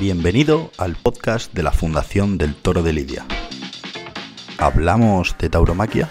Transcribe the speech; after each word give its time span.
Bienvenido 0.00 0.70
al 0.78 0.96
podcast 0.96 1.52
de 1.52 1.62
la 1.62 1.72
Fundación 1.72 2.38
del 2.38 2.54
Toro 2.54 2.82
de 2.82 2.94
Lidia. 2.94 3.26
¿Hablamos 4.56 5.36
de 5.36 5.50
tauromaquia? 5.50 6.08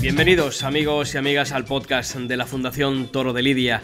Bienvenidos 0.00 0.64
amigos 0.64 1.14
y 1.14 1.18
amigas 1.18 1.52
al 1.52 1.64
podcast 1.64 2.16
de 2.16 2.36
la 2.36 2.46
Fundación 2.46 3.12
Toro 3.12 3.32
de 3.32 3.42
Lidia. 3.42 3.80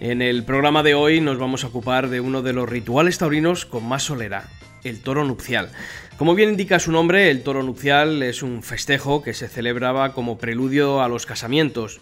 En 0.00 0.22
el 0.22 0.44
programa 0.44 0.82
de 0.82 0.94
hoy 0.94 1.20
nos 1.20 1.36
vamos 1.36 1.64
a 1.64 1.66
ocupar 1.66 2.08
de 2.08 2.22
uno 2.22 2.40
de 2.40 2.54
los 2.54 2.70
rituales 2.70 3.18
taurinos 3.18 3.66
con 3.66 3.86
más 3.86 4.04
solera, 4.04 4.48
el 4.84 5.00
toro 5.00 5.24
nupcial. 5.24 5.70
Como 6.16 6.34
bien 6.34 6.50
indica 6.50 6.78
su 6.78 6.92
nombre, 6.92 7.30
el 7.30 7.42
toro 7.42 7.62
nupcial 7.62 8.22
es 8.22 8.42
un 8.42 8.62
festejo 8.62 9.22
que 9.22 9.34
se 9.34 9.48
celebraba 9.48 10.12
como 10.12 10.38
preludio 10.38 11.02
a 11.02 11.08
los 11.08 11.26
casamientos. 11.26 12.00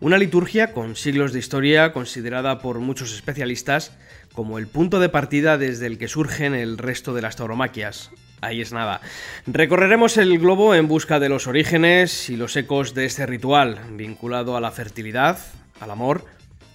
Una 0.00 0.18
liturgia 0.18 0.72
con 0.72 0.96
siglos 0.96 1.32
de 1.32 1.38
historia 1.38 1.92
considerada 1.92 2.58
por 2.58 2.80
muchos 2.80 3.14
especialistas 3.14 3.92
como 4.34 4.58
el 4.58 4.66
punto 4.66 4.98
de 4.98 5.08
partida 5.08 5.58
desde 5.58 5.86
el 5.86 5.98
que 5.98 6.08
surgen 6.08 6.54
el 6.54 6.78
resto 6.78 7.14
de 7.14 7.22
las 7.22 7.36
tauromaquias. 7.36 8.10
Ahí 8.40 8.60
es 8.60 8.72
nada. 8.72 9.00
Recorreremos 9.46 10.16
el 10.16 10.36
globo 10.40 10.74
en 10.74 10.88
busca 10.88 11.20
de 11.20 11.28
los 11.28 11.46
orígenes 11.46 12.28
y 12.28 12.36
los 12.36 12.56
ecos 12.56 12.94
de 12.94 13.04
este 13.04 13.26
ritual, 13.26 13.78
vinculado 13.92 14.56
a 14.56 14.60
la 14.60 14.72
fertilidad, 14.72 15.38
al 15.78 15.92
amor 15.92 16.24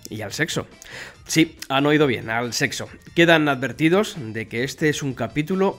y 0.09 0.21
al 0.21 0.31
sexo. 0.31 0.67
Sí, 1.27 1.57
han 1.67 1.85
oído 1.85 2.07
bien, 2.07 2.29
al 2.29 2.53
sexo. 2.53 2.87
Quedan 3.13 3.49
advertidos 3.49 4.15
de 4.17 4.47
que 4.47 4.63
este 4.63 4.89
es 4.89 5.03
un 5.03 5.13
capítulo 5.13 5.77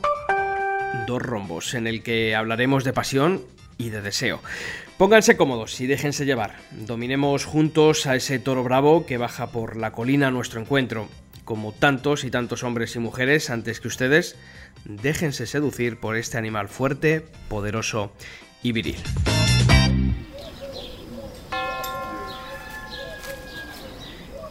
dos 1.07 1.23
rombos, 1.23 1.75
en 1.75 1.87
el 1.87 2.03
que 2.03 2.35
hablaremos 2.35 2.85
de 2.85 2.93
pasión 2.93 3.43
y 3.79 3.91
de 3.91 4.03
deseo. 4.03 4.41
Pónganse 4.99 5.37
cómodos 5.37 5.81
y 5.81 5.87
déjense 5.87 6.27
llevar. 6.27 6.57
Dominemos 6.73 7.45
juntos 7.45 8.07
a 8.07 8.17
ese 8.17 8.39
toro 8.39 8.65
bravo 8.65 9.07
que 9.07 9.17
baja 9.17 9.51
por 9.51 9.77
la 9.77 9.93
colina 9.93 10.29
a 10.29 10.31
nuestro 10.31 10.61
encuentro. 10.61 11.09
Como 11.45 11.73
tantos 11.73 12.25
y 12.25 12.31
tantos 12.31 12.63
hombres 12.63 12.95
y 12.97 12.99
mujeres 12.99 13.49
antes 13.49 13.81
que 13.81 13.89
ustedes, 13.89 14.37
déjense 14.85 15.47
seducir 15.47 15.99
por 15.99 16.17
este 16.17 16.37
animal 16.37 16.69
fuerte, 16.69 17.25
poderoso 17.49 18.13
y 18.63 18.73
viril. 18.73 18.97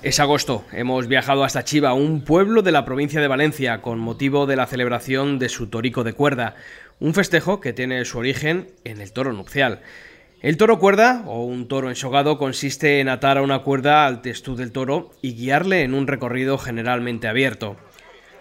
Es 0.07 0.21
agosto, 0.21 0.63
hemos 0.71 1.09
viajado 1.09 1.43
hasta 1.43 1.65
Chiva, 1.65 1.91
un 1.91 2.21
pueblo 2.21 2.61
de 2.61 2.71
la 2.71 2.85
provincia 2.85 3.19
de 3.19 3.27
Valencia, 3.27 3.81
con 3.81 3.99
motivo 3.99 4.45
de 4.45 4.55
la 4.55 4.65
celebración 4.65 5.37
de 5.37 5.49
su 5.49 5.67
torico 5.67 6.05
de 6.05 6.13
cuerda, 6.13 6.55
un 7.01 7.13
festejo 7.13 7.59
que 7.59 7.73
tiene 7.73 8.05
su 8.05 8.17
origen 8.17 8.67
en 8.85 9.01
el 9.01 9.11
toro 9.11 9.33
nupcial. 9.33 9.81
El 10.39 10.55
toro 10.55 10.79
cuerda, 10.79 11.23
o 11.25 11.43
un 11.43 11.67
toro 11.67 11.89
ensogado, 11.89 12.37
consiste 12.37 13.01
en 13.01 13.09
atar 13.09 13.37
a 13.37 13.41
una 13.41 13.63
cuerda 13.63 14.05
al 14.05 14.21
testú 14.21 14.55
del 14.55 14.71
toro 14.71 15.11
y 15.21 15.33
guiarle 15.35 15.81
en 15.81 15.93
un 15.93 16.07
recorrido 16.07 16.57
generalmente 16.57 17.27
abierto. 17.27 17.75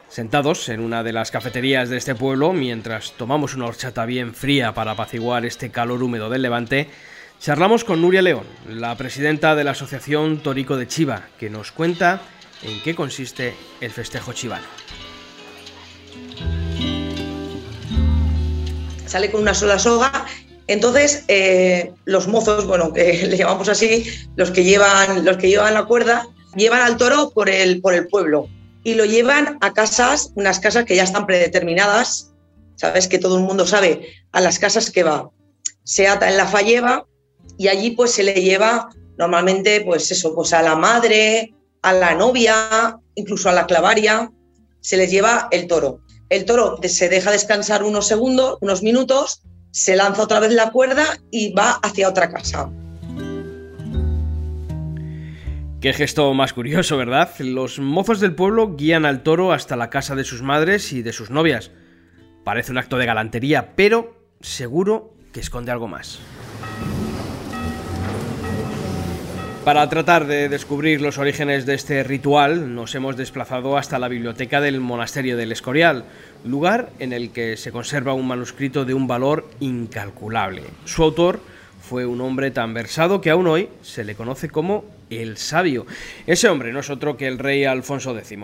Sentados 0.07 0.69
en 0.69 0.79
una 0.79 1.03
de 1.03 1.13
las 1.13 1.33
cafeterías 1.33 1.89
de 1.89 1.97
este 1.97 2.15
pueblo, 2.15 2.53
mientras 2.53 3.15
tomamos 3.17 3.57
una 3.57 3.67
horchata 3.67 4.07
bien 4.07 4.35
fría 4.35 4.73
para 4.73 4.93
apaciguar 4.93 5.45
este 5.45 5.73
calor 5.73 6.01
húmedo 6.01 6.31
del 6.31 6.43
levante, 6.43 6.87
Charlamos 7.47 7.85
con 7.85 8.03
Nuria 8.03 8.23
León, 8.23 8.43
la 8.69 8.97
presidenta 8.97 9.55
de 9.55 9.63
la 9.63 9.71
Asociación 9.71 10.43
Torico 10.43 10.77
de 10.77 10.89
Chiva, 10.89 11.29
que 11.39 11.49
nos 11.49 11.71
cuenta 11.71 12.21
en 12.65 12.83
qué 12.83 12.97
consiste 12.97 13.55
el 13.81 13.93
festejo 13.93 14.33
chivano. 14.33 14.67
Sale 19.07 19.31
con 19.31 19.43
una 19.43 19.55
sola 19.55 19.79
soga, 19.79 20.27
entonces 20.67 21.25
eh, 21.29 21.93
los 22.05 22.27
mozos, 22.27 22.67
bueno, 22.67 22.93
que 22.93 23.25
le 23.29 23.37
llamamos 23.37 23.69
así, 23.69 24.05
los 24.35 24.51
que 24.51 24.65
llevan, 24.65 25.25
los 25.25 25.37
que 25.37 25.49
llevan 25.49 25.75
la 25.75 25.85
cuerda, 25.85 26.27
llevan 26.57 26.81
al 26.81 26.97
toro 26.97 27.31
por 27.31 27.49
el, 27.49 27.81
por 27.81 27.95
el 27.95 28.09
pueblo 28.09 28.49
y 28.83 28.95
lo 28.95 29.05
llevan 29.05 29.57
a 29.61 29.73
casas, 29.73 30.33
unas 30.35 30.59
casas 30.59 30.85
que 30.85 30.97
ya 30.97 31.05
están 31.05 31.27
predeterminadas, 31.27 32.33
sabes 32.75 33.07
que 33.07 33.21
todo 33.21 33.39
el 33.39 33.45
mundo 33.45 33.69
sabe 33.69 34.15
a 34.33 34.41
las 34.41 34.59
casas 34.59 34.91
que 34.91 35.05
va. 35.05 35.31
Se 35.85 36.09
ata 36.09 36.29
en 36.29 36.39
la 36.39 36.47
falleva, 36.47 37.07
y 37.59 37.69
allí 37.69 37.93
pues 37.93 38.13
se 38.13 38.23
le 38.23 38.35
lleva 38.35 38.89
normalmente 39.19 39.81
pues 39.83 40.11
eso, 40.11 40.35
pues 40.35 40.53
a 40.53 40.63
la 40.63 40.77
madre, 40.77 41.55
a 41.83 41.93
la 41.93 42.15
novia, 42.15 42.99
incluso 43.15 43.49
a 43.49 43.53
la 43.53 43.67
clavaria, 43.67 44.31
se 44.81 44.97
les 44.97 45.11
lleva 45.11 45.49
el 45.51 45.67
toro. 45.67 46.01
El 46.29 46.45
toro 46.45 46.79
se 46.83 47.09
deja 47.09 47.31
descansar 47.31 47.83
unos 47.85 48.07
segundos, 48.09 48.59
unos 48.61 48.83
minutos, 48.83 49.43
se 49.71 49.97
lanza 49.97 50.23
otra 50.23 50.41
vez 50.41 50.53
la 50.53 50.71
cuerda 50.71 51.05
y 51.31 51.53
va 51.53 51.73
hacia 51.83 52.09
otra 52.09 52.31
casa. 52.31 52.71
Qué 55.81 55.93
gesto 55.93 56.33
más 56.35 56.53
curioso, 56.53 56.97
¿verdad? 56.97 57.31
Los 57.39 57.79
mozos 57.79 58.19
del 58.19 58.35
pueblo 58.35 58.75
guían 58.75 59.05
al 59.05 59.23
toro 59.23 59.53
hasta 59.53 59.77
la 59.77 59.91
casa 59.91 60.15
de 60.15 60.25
sus 60.25 60.43
madres 60.43 60.93
y 60.93 61.03
de 61.03 61.13
sus 61.13 61.31
novias. 61.31 61.71
Parece 62.45 62.73
un 62.73 62.79
acto 62.79 62.97
de 62.97 63.07
galantería, 63.07 63.77
pero 63.77 64.17
seguro 64.41 65.15
que 65.33 65.41
esconde 65.41 65.71
algo 65.71 65.87
más. 65.87 66.19
Para 69.67 69.89
tratar 69.89 70.29
de 70.29 70.49
descubrir 70.49 71.01
los 71.01 71.19
orígenes 71.19 71.67
de 71.67 71.75
este 71.75 72.05
ritual, 72.05 72.73
nos 72.77 72.95
hemos 72.95 73.17
desplazado 73.17 73.77
hasta 73.77 73.99
la 73.99 74.07
biblioteca 74.07 74.61
del 74.61 74.79
Monasterio 74.79 75.37
del 75.37 75.51
Escorial, 75.51 76.05
lugar 76.45 76.91
en 77.01 77.13
el 77.13 77.31
que 77.31 77.57
se 77.57 77.73
conserva 77.73 78.15
un 78.15 78.29
manuscrito 78.29 78.85
de 78.85 78.95
un 78.95 79.09
valor 79.09 79.51
incalculable. 79.59 80.63
Su 80.85 81.03
autor 81.03 81.41
fue 81.81 82.07
un 82.07 82.21
hombre 82.21 82.53
tan 82.53 82.75
versado 82.75 83.21
que 83.21 83.31
aún 83.31 83.49
hoy 83.49 83.69
se 83.83 84.05
le 84.05 84.15
conoce 84.15 84.51
como 84.51 84.85
el 85.11 85.37
Sabio. 85.37 85.85
Ese 86.29 86.49
hombre 86.49 86.73
no 86.73 86.79
es 86.79 86.89
otro 86.89 87.17
que 87.17 87.27
el 87.27 87.41
rey 87.41 87.65
Alfonso 87.65 88.17
X. 88.17 88.39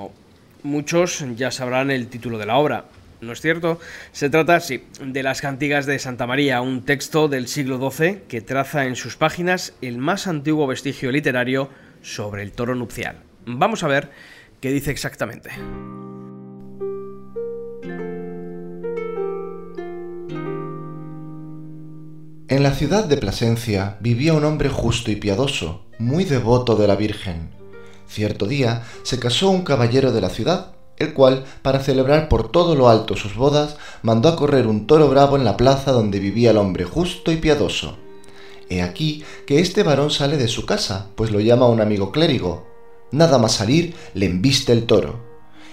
Muchos 0.64 1.24
ya 1.36 1.52
sabrán 1.52 1.92
el 1.92 2.08
título 2.08 2.36
de 2.36 2.46
la 2.46 2.56
obra, 2.56 2.86
¿no 3.22 3.32
es 3.32 3.40
cierto? 3.40 3.78
Se 4.10 4.28
trata, 4.28 4.60
sí, 4.60 4.84
de 5.00 5.22
las 5.22 5.40
Cantigas 5.40 5.86
de 5.86 5.98
Santa 5.98 6.26
María, 6.26 6.60
un 6.60 6.84
texto 6.84 7.28
del 7.28 7.46
siglo 7.46 7.78
XII 7.90 8.22
que 8.28 8.40
traza 8.40 8.84
en 8.84 8.96
sus 8.96 9.16
páginas 9.16 9.74
el 9.80 9.98
más 9.98 10.26
antiguo 10.26 10.66
vestigio 10.66 11.12
literario 11.12 11.70
sobre 12.02 12.42
el 12.42 12.52
toro 12.52 12.74
nupcial. 12.74 13.22
Vamos 13.46 13.84
a 13.84 13.88
ver 13.88 14.10
qué 14.60 14.72
dice 14.72 14.90
exactamente. 14.90 15.50
En 22.48 22.62
la 22.62 22.72
ciudad 22.72 23.04
de 23.04 23.16
Plasencia 23.16 23.96
vivía 24.00 24.34
un 24.34 24.44
hombre 24.44 24.68
justo 24.68 25.10
y 25.10 25.16
piadoso, 25.16 25.86
muy 25.98 26.24
devoto 26.24 26.74
de 26.74 26.88
la 26.88 26.96
Virgen. 26.96 27.50
Cierto 28.08 28.46
día 28.46 28.82
se 29.04 29.18
casó 29.18 29.48
un 29.48 29.62
caballero 29.62 30.12
de 30.12 30.20
la 30.20 30.28
ciudad 30.28 30.74
el 30.98 31.14
cual, 31.14 31.44
para 31.62 31.80
celebrar 31.80 32.28
por 32.28 32.50
todo 32.50 32.74
lo 32.74 32.88
alto 32.88 33.16
sus 33.16 33.34
bodas, 33.34 33.76
mandó 34.02 34.28
a 34.28 34.36
correr 34.36 34.66
un 34.66 34.86
toro 34.86 35.08
bravo 35.08 35.36
en 35.36 35.44
la 35.44 35.56
plaza 35.56 35.92
donde 35.92 36.18
vivía 36.18 36.50
el 36.50 36.58
hombre 36.58 36.84
justo 36.84 37.32
y 37.32 37.36
piadoso. 37.36 37.96
He 38.68 38.82
aquí 38.82 39.24
que 39.46 39.60
este 39.60 39.82
varón 39.82 40.10
sale 40.10 40.36
de 40.36 40.48
su 40.48 40.64
casa, 40.64 41.08
pues 41.14 41.30
lo 41.30 41.40
llama 41.40 41.66
un 41.66 41.80
amigo 41.80 42.12
clérigo. 42.12 42.66
Nada 43.10 43.38
más 43.38 43.52
salir, 43.52 43.94
le 44.14 44.26
embiste 44.26 44.72
el 44.72 44.84
toro. 44.84 45.20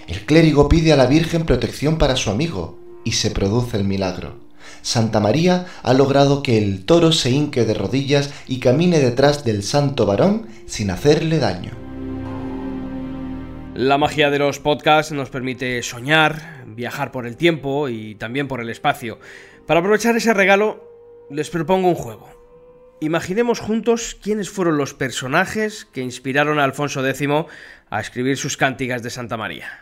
El 0.06 0.26
clérigo 0.26 0.68
pide 0.68 0.92
a 0.92 0.96
la 0.96 1.06
Virgen 1.06 1.46
protección 1.46 1.96
para 1.96 2.16
su 2.16 2.30
amigo, 2.30 2.78
y 3.04 3.12
se 3.12 3.30
produce 3.30 3.76
el 3.76 3.84
milagro. 3.84 4.34
Santa 4.82 5.20
María 5.20 5.66
ha 5.82 5.94
logrado 5.94 6.42
que 6.42 6.58
el 6.58 6.84
toro 6.84 7.12
se 7.12 7.30
hinque 7.30 7.64
de 7.64 7.74
rodillas 7.74 8.30
y 8.46 8.58
camine 8.58 8.98
detrás 8.98 9.44
del 9.44 9.62
santo 9.62 10.06
varón 10.06 10.48
sin 10.66 10.90
hacerle 10.90 11.38
daño. 11.38 11.89
La 13.80 13.96
magia 13.96 14.28
de 14.28 14.38
los 14.38 14.58
podcasts 14.58 15.10
nos 15.10 15.30
permite 15.30 15.82
soñar, 15.82 16.66
viajar 16.66 17.10
por 17.10 17.26
el 17.26 17.38
tiempo 17.38 17.88
y 17.88 18.14
también 18.14 18.46
por 18.46 18.60
el 18.60 18.68
espacio. 18.68 19.18
Para 19.66 19.80
aprovechar 19.80 20.14
ese 20.14 20.34
regalo, 20.34 21.26
les 21.30 21.48
propongo 21.48 21.88
un 21.88 21.94
juego. 21.94 22.28
Imaginemos 23.00 23.58
juntos 23.58 24.18
quiénes 24.22 24.50
fueron 24.50 24.76
los 24.76 24.92
personajes 24.92 25.86
que 25.94 26.02
inspiraron 26.02 26.58
a 26.58 26.64
Alfonso 26.64 27.02
X 27.08 27.26
a 27.88 28.00
escribir 28.00 28.36
sus 28.36 28.58
cánticas 28.58 29.02
de 29.02 29.08
Santa 29.08 29.38
María. 29.38 29.80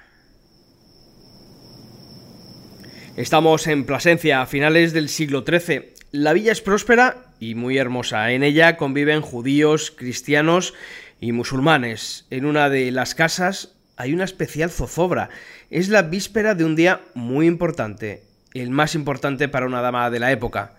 Estamos 3.17 3.67
en 3.67 3.85
Plasencia 3.85 4.43
a 4.43 4.47
finales 4.47 4.93
del 4.93 5.09
siglo 5.09 5.45
XIII. 5.45 5.93
La 6.13 6.35
villa 6.35 6.53
es 6.53 6.61
próspera 6.61 7.33
y 7.41 7.57
muy 7.57 7.79
hermosa. 7.79 8.31
En 8.31 8.45
ella 8.45 8.77
conviven 8.77 9.23
judíos, 9.23 9.91
cristianos 9.91 10.73
y 11.21 11.33
musulmanes. 11.33 12.29
En 12.31 12.47
una 12.47 12.71
de 12.71 12.93
las 12.93 13.17
casas 13.17 13.75
hay 13.99 14.15
una 14.15 14.25
especial 14.25 14.71
zozobra. 14.71 15.29
Es 15.71 15.89
la 15.89 16.03
víspera 16.03 16.55
de 16.55 16.65
un 16.65 16.77
día 16.77 17.03
muy 17.15 17.47
importante, 17.47 18.23
el 18.55 18.71
más 18.71 18.95
importante 18.95 19.49
para 19.49 19.67
una 19.67 19.83
dama 19.83 20.09
de 20.09 20.21
la 20.21 20.31
época. 20.31 20.75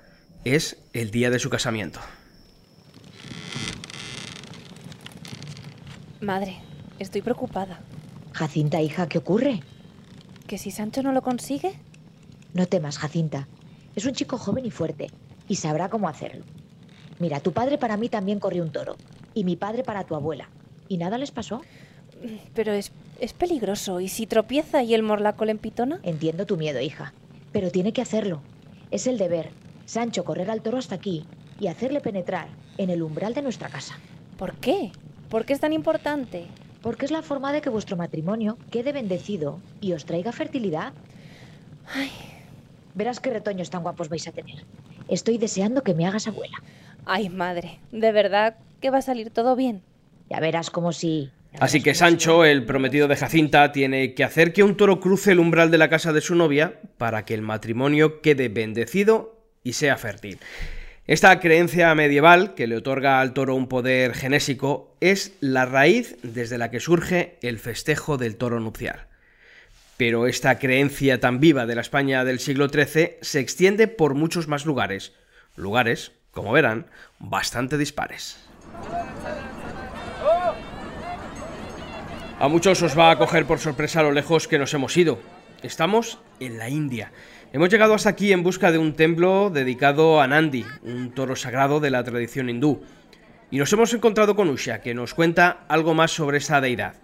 Es 0.46 0.78
el 0.94 1.12
día 1.12 1.30
de 1.30 1.38
su 1.38 1.50
casamiento. 1.50 2.00
Madre, 6.22 6.62
estoy 6.98 7.22
preocupada. 7.22 7.82
Jacinta, 8.32 8.82
hija, 8.82 9.10
¿qué 9.10 9.18
ocurre? 9.18 9.60
¿Que 10.48 10.58
si 10.58 10.72
Sancho 10.72 11.04
no 11.04 11.12
lo 11.12 11.22
consigue? 11.22 11.74
No 12.54 12.68
temas, 12.68 12.98
Jacinta. 12.98 13.50
Es 13.98 14.06
un 14.06 14.14
chico 14.14 14.38
joven 14.38 14.66
y 14.66 14.72
fuerte, 14.72 15.12
y 15.50 15.58
sabrá 15.58 15.90
cómo 15.90 16.08
hacerlo. 16.08 16.46
Mira, 17.20 17.42
tu 17.42 17.52
padre 17.52 17.78
para 17.78 17.98
mí 17.98 18.08
también 18.08 18.40
corrió 18.40 18.64
un 18.64 18.72
toro. 18.72 18.96
Y 19.34 19.44
mi 19.44 19.58
padre 19.58 19.84
para 19.84 20.06
tu 20.06 20.16
abuela. 20.16 20.50
¿Y 20.88 20.98
nada 20.98 21.18
les 21.18 21.32
pasó? 21.32 21.62
Pero 22.54 22.74
es, 22.74 22.92
es 23.20 23.34
peligroso. 23.34 24.00
¿Y 24.00 24.08
si 24.08 24.28
tropieza 24.28 24.84
y 24.84 24.94
el 24.94 25.04
morlaco 25.04 25.46
le 25.46 25.52
empitona? 25.52 26.00
Entiendo 26.04 26.46
tu 26.46 26.58
miedo, 26.58 26.80
hija. 26.80 27.14
Pero 27.52 27.72
tiene 27.72 27.94
que 27.94 28.02
hacerlo. 28.02 28.42
Es 28.92 29.08
el 29.08 29.18
deber. 29.18 29.50
Sancho 29.86 30.24
correr 30.24 30.50
al 30.52 30.62
toro 30.62 30.78
hasta 30.78 30.96
aquí 30.96 31.26
y 31.60 31.68
hacerle 31.68 32.02
penetrar 32.02 32.48
en 32.78 32.90
el 32.90 33.02
umbral 33.02 33.34
de 33.34 33.42
nuestra 33.42 33.70
casa. 33.70 33.98
¿Por 34.38 34.56
qué? 34.56 34.92
¿Por 35.30 35.46
qué 35.46 35.54
es 35.54 35.60
tan 35.60 35.74
importante? 35.74 36.46
Porque 36.82 37.06
es 37.06 37.12
la 37.12 37.22
forma 37.22 37.52
de 37.52 37.62
que 37.62 37.70
vuestro 37.70 37.98
matrimonio 37.98 38.58
quede 38.72 38.94
bendecido 38.94 39.60
y 39.82 39.94
os 39.94 40.06
traiga 40.06 40.32
fertilidad. 40.32 40.94
Ay, 41.94 42.10
Verás 42.96 43.20
qué 43.20 43.30
retoños 43.30 43.70
tan 43.70 43.84
guapos 43.84 44.10
vais 44.10 44.28
a 44.28 44.32
tener. 44.32 44.66
Estoy 45.08 45.38
deseando 45.38 45.84
que 45.84 45.94
me 45.94 46.06
hagas 46.06 46.28
abuela. 46.28 46.58
ay, 47.06 47.30
madre. 47.30 47.80
¿De 47.92 48.12
verdad 48.12 48.56
que 48.82 48.90
va 48.90 48.98
a 49.00 49.02
salir 49.02 49.30
todo 49.30 49.56
bien? 49.56 49.82
Ya 50.30 50.40
verás 50.40 50.70
como 50.70 50.92
si... 50.92 51.32
Así 51.58 51.82
que 51.82 51.96
Sancho, 51.96 52.46
el 52.46 52.66
prometido 52.66 53.08
de 53.08 53.16
Jacinta, 53.16 53.72
tiene 53.72 54.14
que 54.14 54.24
hacer 54.24 54.54
que 54.54 54.64
un 54.64 54.78
toro 54.78 55.00
cruce 55.00 55.32
el 55.32 55.40
umbral 55.40 55.72
de 55.72 55.80
la 55.80 55.90
casa 55.90 56.14
de 56.14 56.22
su 56.22 56.36
novia 56.36 56.80
para 56.98 57.26
que 57.26 57.34
el 57.34 57.42
matrimonio 57.42 58.22
quede 58.22 58.50
bendecido 58.50 59.40
y 59.64 59.74
sea 59.74 59.98
fértil. 59.98 60.40
Esta 61.08 61.40
creencia 61.40 61.94
medieval, 61.96 62.54
que 62.54 62.68
le 62.68 62.78
otorga 62.78 63.20
al 63.20 63.34
toro 63.34 63.56
un 63.56 63.68
poder 63.68 64.14
genésico, 64.14 64.96
es 65.02 65.34
la 65.40 65.66
raíz 65.66 66.18
desde 66.22 66.60
la 66.60 66.70
que 66.70 66.80
surge 66.80 67.40
el 67.42 67.58
festejo 67.58 68.18
del 68.18 68.36
toro 68.36 68.60
nupcial. 68.60 69.08
Pero 69.98 70.28
esta 70.28 70.60
creencia 70.60 71.20
tan 71.20 71.40
viva 71.40 71.66
de 71.66 71.74
la 71.74 71.82
España 71.82 72.24
del 72.26 72.40
siglo 72.40 72.70
XIII 72.70 73.18
se 73.22 73.40
extiende 73.40 73.88
por 73.88 74.14
muchos 74.14 74.48
más 74.48 74.68
lugares. 74.68 75.14
Lugares, 75.56 76.12
como 76.32 76.52
verán, 76.52 76.86
bastante 77.18 77.80
dispares. 77.80 78.38
A 82.41 82.49
muchos 82.49 82.83
os 82.83 82.97
va 82.99 83.11
a 83.11 83.19
coger 83.19 83.47
por 83.47 83.59
sorpresa 83.59 84.01
a 84.01 84.03
lo 84.03 84.13
lejos 84.13 84.49
que 84.49 84.59
nos 84.59 84.73
hemos 84.75 84.97
ido. 84.97 85.19
Estamos 85.63 86.19
en 86.41 86.59
la 86.59 86.69
India. 86.69 87.11
Hemos 87.53 87.69
llegado 87.71 87.95
hasta 87.95 88.11
aquí 88.11 88.33
en 88.33 88.43
busca 88.43 88.73
de 88.73 88.79
un 88.79 88.95
templo 88.95 89.51
dedicado 89.51 90.21
a 90.21 90.27
Nandi, 90.27 90.65
un 90.83 91.13
toro 91.13 91.37
sagrado 91.37 91.81
de 91.81 91.91
la 91.91 92.03
tradición 92.05 92.51
hindú. 92.51 92.83
Y 93.51 93.59
nos 93.59 93.73
hemos 93.73 93.95
encontrado 93.95 94.35
con 94.35 94.49
Usha, 94.51 94.81
que 94.81 94.95
nos 94.95 95.15
cuenta 95.15 95.65
algo 95.69 95.95
más 95.95 96.11
sobre 96.11 96.39
esa 96.39 96.61
deidad. 96.61 96.95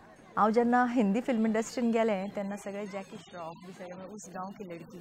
हांव 0.40 0.50
जेन्ना 0.56 0.80
हिंदी 0.94 1.20
फिल्म 1.26 1.46
इंडस्ट्रीन 1.46 1.90
गेलें 1.92 2.28
तेन्ना 2.34 2.56
सगळे 2.64 2.84
जॅकी 2.92 3.16
श्रॉफ 3.28 3.54
बी 3.66 3.72
सगळे 3.78 3.94
म्हळ्यार 3.94 4.14
उस 4.14 4.24
गांव 4.34 4.48
की 4.58 4.64
लडकी 4.68 4.98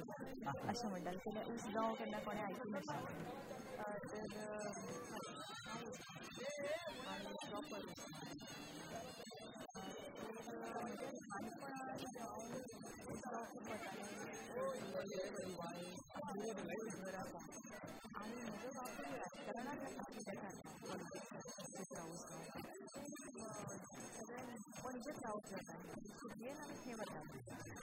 अशें 0.68 0.88
म्हणटाले 0.90 1.18
कित्याक 1.24 1.46
उस 1.54 1.64
गांव 1.74 1.92
केन्ना 1.98 2.18
कोणें 2.26 2.42
आयकूंक 2.44 2.74
नाशिल्लें 2.74 3.04
अ, 3.78 3.82
तर 4.10 4.24
अ, 4.36 4.58
आनी 7.12 7.30
proper 7.46 7.80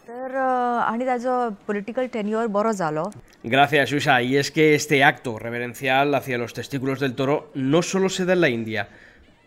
तर 0.08 0.36
अ, 0.36 0.50
आनी 0.92 1.06
ताजो 1.06 1.34
पॉलिटिकल 1.68 2.08
टेन्युअर 2.18 2.48
बरो 2.58 2.72
जालो 2.84 3.10
Gracias, 3.54 3.92
Usha. 3.98 4.16
Y 4.22 4.36
es 4.38 4.50
que 4.52 4.64
este 4.76 5.04
acto 5.04 5.38
reverencial 5.40 6.14
hacia 6.16 6.38
los 6.38 6.54
testículos 6.54 7.00
del 7.00 7.14
toro 7.16 7.52
no 7.56 7.82
solo 7.82 8.10
se 8.10 8.26
da 8.26 8.34
en 8.34 8.42
la 8.42 8.50
India. 8.50 8.88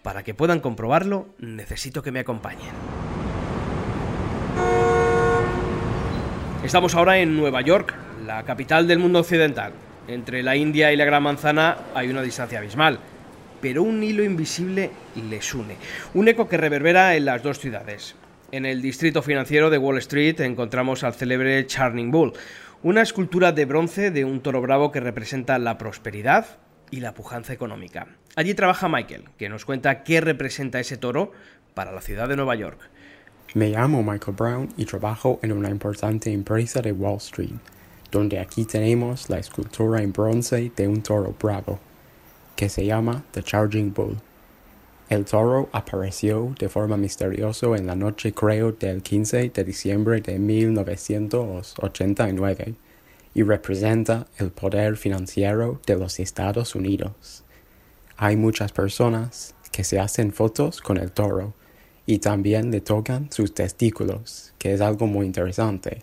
para 0.05 0.21
que 0.21 0.35
puedan 0.35 0.59
comprobarlo, 0.59 1.29
necesito 1.39 2.03
que 2.03 2.11
me 2.11 2.19
acompañen. 2.19 2.69
Estamos 6.63 6.93
ahora 6.93 7.17
en 7.17 7.35
Nueva 7.35 7.61
York, 7.61 7.95
la 8.23 8.43
capital 8.43 8.87
del 8.87 8.99
mundo 8.99 9.21
occidental. 9.21 9.73
Entre 10.07 10.43
la 10.43 10.55
India 10.55 10.93
y 10.93 10.95
la 10.95 11.05
Gran 11.05 11.23
Manzana 11.23 11.77
hay 11.95 12.09
una 12.09 12.21
distancia 12.21 12.59
abismal, 12.59 12.99
pero 13.59 13.81
un 13.81 14.03
hilo 14.03 14.23
invisible 14.23 14.91
les 15.27 15.55
une. 15.55 15.75
Un 16.13 16.27
eco 16.27 16.47
que 16.47 16.57
reverbera 16.57 17.15
en 17.15 17.25
las 17.25 17.41
dos 17.41 17.57
ciudades. 17.57 18.13
En 18.51 18.67
el 18.67 18.83
distrito 18.83 19.23
financiero 19.23 19.71
de 19.71 19.79
Wall 19.79 19.97
Street 19.97 20.39
encontramos 20.41 21.03
al 21.03 21.15
célebre 21.15 21.65
Charning 21.65 22.11
Bull, 22.11 22.33
una 22.83 23.01
escultura 23.01 23.53
de 23.53 23.65
bronce 23.65 24.11
de 24.11 24.23
un 24.23 24.41
toro 24.41 24.61
bravo 24.61 24.91
que 24.91 24.99
representa 24.99 25.57
la 25.57 25.79
prosperidad 25.79 26.59
y 26.91 27.01
la 27.01 27.13
pujanza 27.13 27.53
económica. 27.53 28.07
Allí 28.35 28.53
trabaja 28.53 28.89
Michael, 28.89 29.25
que 29.37 29.49
nos 29.49 29.65
cuenta 29.65 30.03
qué 30.03 30.21
representa 30.21 30.79
ese 30.79 30.97
toro 30.97 31.31
para 31.73 31.91
la 31.91 32.01
ciudad 32.01 32.27
de 32.27 32.35
Nueva 32.35 32.55
York. 32.55 32.79
Me 33.53 33.69
llamo 33.69 34.03
Michael 34.03 34.35
Brown 34.35 34.73
y 34.75 34.85
trabajo 34.85 35.39
en 35.41 35.53
una 35.53 35.69
importante 35.69 36.31
empresa 36.31 36.81
de 36.81 36.91
Wall 36.91 37.17
Street, 37.17 37.55
donde 38.11 38.39
aquí 38.39 38.65
tenemos 38.65 39.29
la 39.29 39.39
escultura 39.39 40.01
en 40.01 40.11
bronce 40.11 40.71
de 40.75 40.87
un 40.87 41.01
toro 41.01 41.33
bravo, 41.41 41.79
que 42.55 42.69
se 42.69 42.85
llama 42.85 43.23
The 43.31 43.43
Charging 43.43 43.93
Bull. 43.93 44.17
El 45.07 45.23
toro 45.23 45.69
apareció 45.71 46.55
de 46.59 46.67
forma 46.67 46.97
misteriosa 46.97 47.67
en 47.75 47.85
la 47.85 47.95
noche 47.95 48.33
creo 48.33 48.71
del 48.71 49.03
15 49.03 49.49
de 49.49 49.63
diciembre 49.63 50.19
de 50.19 50.39
1989 50.39 52.73
y 53.35 53.43
representa 53.43 54.25
el 54.37 54.49
poder 54.49 54.95
financiero 54.95 55.79
de 55.85 55.97
los 55.97 56.19
Estados 56.19 56.73
Unidos. 56.73 57.43
Hay 58.17 58.37
muchas 58.37 58.71
personas 58.71 59.53
que 59.73 59.83
se 59.83 59.99
hacen 59.99 60.31
fotos 60.31 60.79
con 60.79 60.97
el 60.97 61.11
toro 61.11 61.53
y 62.05 62.19
también 62.19 62.71
le 62.71 62.79
tocan 62.79 63.29
sus 63.31 63.53
testículos, 63.53 64.53
que 64.57 64.73
es 64.73 64.79
algo 64.79 65.05
muy 65.05 65.25
interesante, 65.25 66.01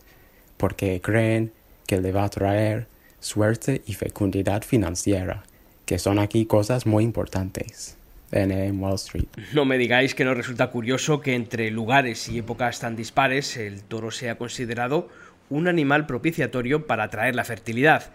porque 0.58 1.00
creen 1.00 1.52
que 1.87 2.00
le 2.00 2.12
va 2.12 2.25
a 2.25 2.29
traer 2.29 2.87
suerte 3.19 3.82
y 3.87 3.94
fecundidad 3.94 4.62
financiera, 4.62 5.43
que 5.87 5.99
son 5.99 6.19
aquí 6.19 6.44
cosas 6.44 6.84
muy 6.87 7.02
importantes 7.02 7.96
en, 8.31 8.79
Wall 8.81 8.96
Street. 8.96 9.29
No 9.55 9.64
me 9.64 9.79
digáis 9.79 10.14
que 10.14 10.25
no 10.25 10.34
resulta 10.34 10.70
curioso 10.70 11.20
que 11.20 11.34
entre 11.34 11.70
lugares 11.70 12.29
y 12.29 12.38
épocas 12.38 12.81
tan 12.81 12.94
dispares 12.94 13.56
el 13.56 13.82
toro 13.82 14.11
sea 14.11 14.37
considerado 14.37 15.08
un 15.52 15.69
animal 15.69 16.06
propiciatorio 16.06 16.87
para 16.87 17.04
atraer 17.04 17.34
la 17.34 17.44
fertilidad. 17.44 18.10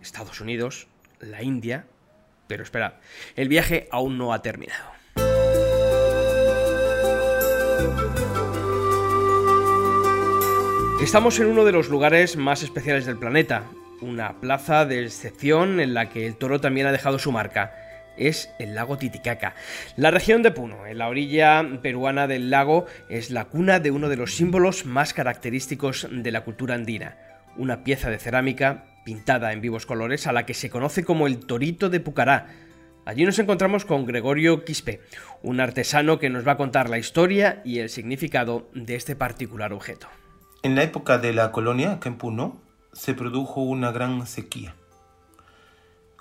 Estados 0.00 0.40
Unidos, 0.40 0.88
la 1.20 1.42
India... 1.42 1.84
Pero 2.46 2.62
esperad, 2.62 2.94
el 3.36 3.46
viaje 3.48 3.88
aún 3.90 4.16
no 4.16 4.32
ha 4.32 4.40
terminado. 4.40 4.90
Estamos 11.02 11.38
en 11.40 11.48
uno 11.48 11.66
de 11.66 11.72
los 11.72 11.90
lugares 11.90 12.38
más 12.38 12.62
especiales 12.62 13.04
del 13.04 13.18
planeta, 13.18 13.64
una 14.00 14.40
plaza 14.40 14.86
de 14.86 15.04
excepción 15.04 15.78
en 15.78 15.92
la 15.92 16.08
que 16.08 16.26
el 16.26 16.36
toro 16.36 16.58
también 16.58 16.86
ha 16.86 16.92
dejado 16.92 17.18
su 17.18 17.32
marca. 17.32 17.87
Es 18.18 18.50
el 18.58 18.74
lago 18.74 18.98
Titicaca. 18.98 19.54
La 19.96 20.10
región 20.10 20.42
de 20.42 20.50
Puno, 20.50 20.86
en 20.86 20.98
la 20.98 21.08
orilla 21.08 21.64
peruana 21.80 22.26
del 22.26 22.50
lago, 22.50 22.86
es 23.08 23.30
la 23.30 23.44
cuna 23.44 23.78
de 23.80 23.90
uno 23.90 24.08
de 24.08 24.16
los 24.16 24.34
símbolos 24.34 24.84
más 24.84 25.14
característicos 25.14 26.08
de 26.10 26.32
la 26.32 26.42
cultura 26.42 26.74
andina, 26.74 27.16
una 27.56 27.84
pieza 27.84 28.10
de 28.10 28.18
cerámica 28.18 28.84
pintada 29.04 29.52
en 29.52 29.60
vivos 29.60 29.86
colores 29.86 30.26
a 30.26 30.32
la 30.32 30.44
que 30.44 30.54
se 30.54 30.68
conoce 30.68 31.04
como 31.04 31.26
el 31.26 31.38
Torito 31.38 31.88
de 31.88 32.00
Pucará. 32.00 32.48
Allí 33.06 33.24
nos 33.24 33.38
encontramos 33.38 33.84
con 33.86 34.04
Gregorio 34.04 34.64
Quispe, 34.64 35.00
un 35.42 35.60
artesano 35.60 36.18
que 36.18 36.28
nos 36.28 36.46
va 36.46 36.52
a 36.52 36.56
contar 36.56 36.90
la 36.90 36.98
historia 36.98 37.62
y 37.64 37.78
el 37.78 37.88
significado 37.88 38.68
de 38.74 38.96
este 38.96 39.16
particular 39.16 39.72
objeto. 39.72 40.08
En 40.62 40.74
la 40.74 40.82
época 40.82 41.18
de 41.18 41.32
la 41.32 41.52
colonia, 41.52 41.98
en 42.04 42.16
Puno, 42.16 42.60
se 42.92 43.14
produjo 43.14 43.62
una 43.62 43.92
gran 43.92 44.26
sequía. 44.26 44.74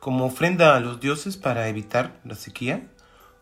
Como 0.07 0.23
ofrenda 0.23 0.73
a 0.73 0.79
los 0.79 1.01
dioses 1.01 1.35
para 1.35 1.67
evitar 1.67 2.21
la 2.23 2.35
sequía, 2.35 2.87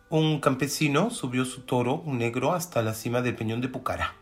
un 0.09 0.39
campesino 0.39 1.11
subió 1.11 1.45
su 1.45 1.61
toro, 1.61 2.01
negro, 2.07 2.53
hasta 2.53 2.81
la 2.81 2.95
cima 2.95 3.21
del 3.21 3.35
peñón 3.35 3.61
de 3.61 3.67
Pucará. 3.67 4.15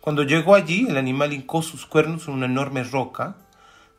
Cuando 0.00 0.22
llegó 0.22 0.54
allí, 0.54 0.86
el 0.88 0.96
animal 0.96 1.32
hincó 1.32 1.62
sus 1.62 1.84
cuernos 1.84 2.28
en 2.28 2.34
una 2.34 2.46
enorme 2.46 2.84
roca 2.84 3.38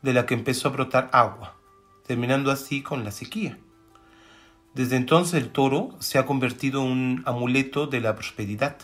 de 0.02 0.14
la 0.14 0.26
que 0.26 0.36
empezó 0.36 0.70
a 0.70 0.72
brotar 0.72 1.10
agua, 1.12 1.58
terminando 2.06 2.50
así 2.50 2.82
con 2.82 3.04
la 3.04 3.12
sequía. 3.12 3.60
Desde 4.74 4.96
entonces 4.96 5.34
el 5.34 5.50
toro 5.50 5.98
se 6.00 6.20
ha 6.20 6.26
convertido 6.26 6.82
en 6.82 6.92
un 6.92 7.24
amuleto 7.26 7.88
de 7.88 8.00
la 8.00 8.16
prosperidad. 8.16 8.78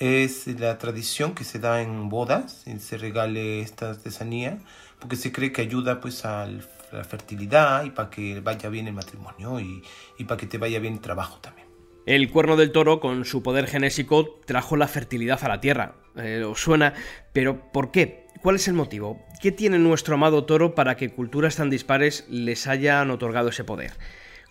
Es 0.00 0.48
la 0.48 0.78
tradición 0.78 1.36
que 1.36 1.44
se 1.44 1.60
da 1.60 1.80
en 1.80 2.08
bodas, 2.08 2.64
y 2.66 2.76
se 2.80 2.98
regale 2.98 3.60
esta 3.60 3.90
artesanía, 3.90 4.58
porque 4.98 5.14
se 5.14 5.30
cree 5.30 5.52
que 5.52 5.62
ayuda 5.62 6.00
pues 6.00 6.24
a 6.24 6.44
la 6.92 7.04
fertilidad 7.04 7.84
y 7.84 7.90
para 7.90 8.10
que 8.10 8.40
vaya 8.40 8.68
bien 8.68 8.86
el 8.88 8.94
matrimonio 8.94 9.60
y, 9.60 9.82
para 10.24 10.38
que 10.38 10.46
te 10.46 10.58
vaya 10.58 10.78
bien 10.78 10.94
el 10.94 11.00
trabajo 11.00 11.38
también. 11.40 11.66
El 12.06 12.30
cuerno 12.30 12.56
del 12.56 12.70
toro, 12.70 13.00
con 13.00 13.24
su 13.24 13.42
poder 13.42 13.66
genésico, 13.66 14.38
trajo 14.44 14.76
la 14.76 14.86
fertilidad 14.86 15.42
a 15.42 15.48
la 15.48 15.60
tierra. 15.60 15.96
Eh, 16.16 16.44
os 16.44 16.60
suena, 16.60 16.94
pero 17.32 17.72
¿por 17.72 17.90
qué? 17.90 18.26
¿Cuál 18.42 18.56
es 18.56 18.68
el 18.68 18.74
motivo? 18.74 19.26
¿Qué 19.42 19.50
tiene 19.50 19.78
nuestro 19.78 20.14
amado 20.14 20.44
toro 20.44 20.74
para 20.74 20.96
que 20.96 21.10
culturas 21.10 21.56
tan 21.56 21.68
dispares 21.68 22.24
les 22.28 22.68
hayan 22.68 23.10
otorgado 23.10 23.48
ese 23.48 23.64
poder? 23.64 23.92